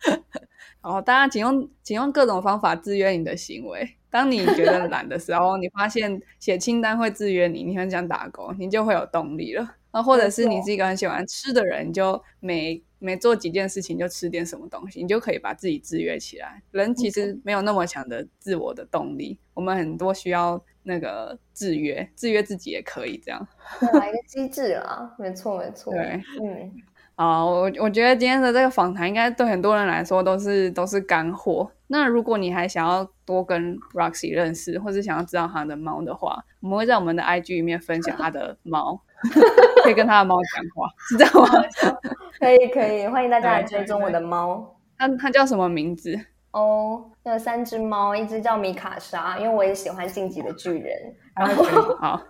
[0.82, 3.88] 然后大家请用请用各种方法制约你的行为。
[4.10, 9.76] 当你觉得懒的时候，你发现写清单会制约你，你很想打勾，你就会有动力了。
[9.94, 16.60] 啊，或者是你是一个很喜欢吃的人，你就每每做几件事情就吃点什么东西，你就可以把自己制约起来。
[16.72, 23.46] 人其实没有那么强的自我的动力，我们很多需要那个制约，制约自己也可以这样。
[23.92, 25.92] 来一个机制啦，没错没错。
[25.92, 26.72] 对，嗯，
[27.14, 31.70] 啊，我我觉得今天的这个访谈应该对很多人来说都是都是干货。
[31.86, 39.00] 那如果你还想要多跟 Roxy 认识，或是想要知道他的猫的话，我们会在我们的 IG 里面分享他的猫。
[39.84, 41.64] 可以跟他的猫讲话，是这样吗？
[42.40, 44.76] 可以可以，欢迎大家来追踪我的猫。
[44.96, 46.18] 它它叫什么名字？
[46.52, 51.14] 哦，有三只猫，一只叫米卡莎，因为我也喜欢晋级的巨人。
[51.36, 51.64] 然后
[52.00, 52.20] 好，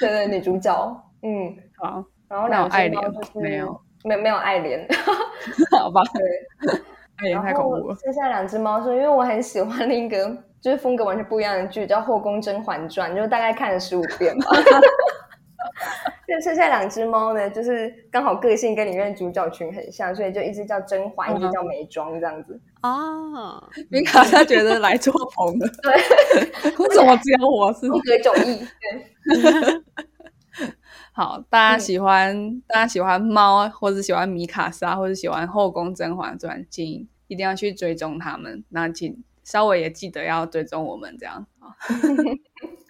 [0.00, 0.74] 对对，女主角，
[1.22, 2.04] 嗯好。
[2.28, 4.84] 然后两只猫就是没有没没有爱莲，
[5.78, 6.02] 好吧？
[6.14, 6.82] 对，
[7.16, 7.94] 爱莲太恐怖了。
[8.02, 14.46] 剩下两只猫说，因为我很喜欢另一个就是风格完全不一样的剧，叫《后宫甄嬛传》，就大概看了十五遍吧。
[16.26, 22.60] 就剩下两只猫呢，就是刚好个性跟里面主角群很像，所以就一只叫甄嬛，一只叫眉庄这样子。
[22.80, 28.66] 啊，米卡他觉得来做朋了， 对， 为什么只有我是一格迥异？
[28.80, 29.82] 对，
[31.12, 38.64] 好，大家喜欢大家喜欢猫，或者喜欢米卡莎，或者喜欢后宫甄嬛传，请一定要去追踪他们。
[38.70, 41.74] 那请稍微也记得要追踪我们这样啊。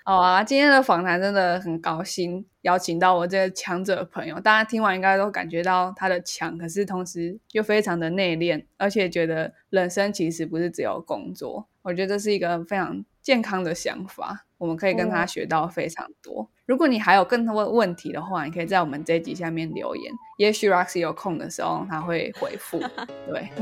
[0.04, 4.38] 好啊，今天的访谈真的很高兴，邀请到我这个强者朋友。
[4.38, 11.66] 大家听完应该都感觉到他的强，可是同时又非常的内敛，而且觉得人生其实不是只有工作。
[11.82, 16.48] 我觉得这是一个非常健康的想法，我们可以跟他学到非常多。
[16.66, 22.82] 如果你还有更多问题的话，你可以在我们这集下面留言，也许 Roxy 有空的时候他会回复。
[23.28, 23.48] 对。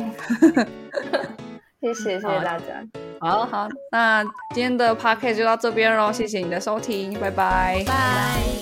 [1.82, 2.86] 谢谢，谢谢大家。
[3.18, 4.22] 好好，那
[4.55, 8.62] 今天的 p o c a s t 就到这边喽，谢谢你的收听，拜拜，拜。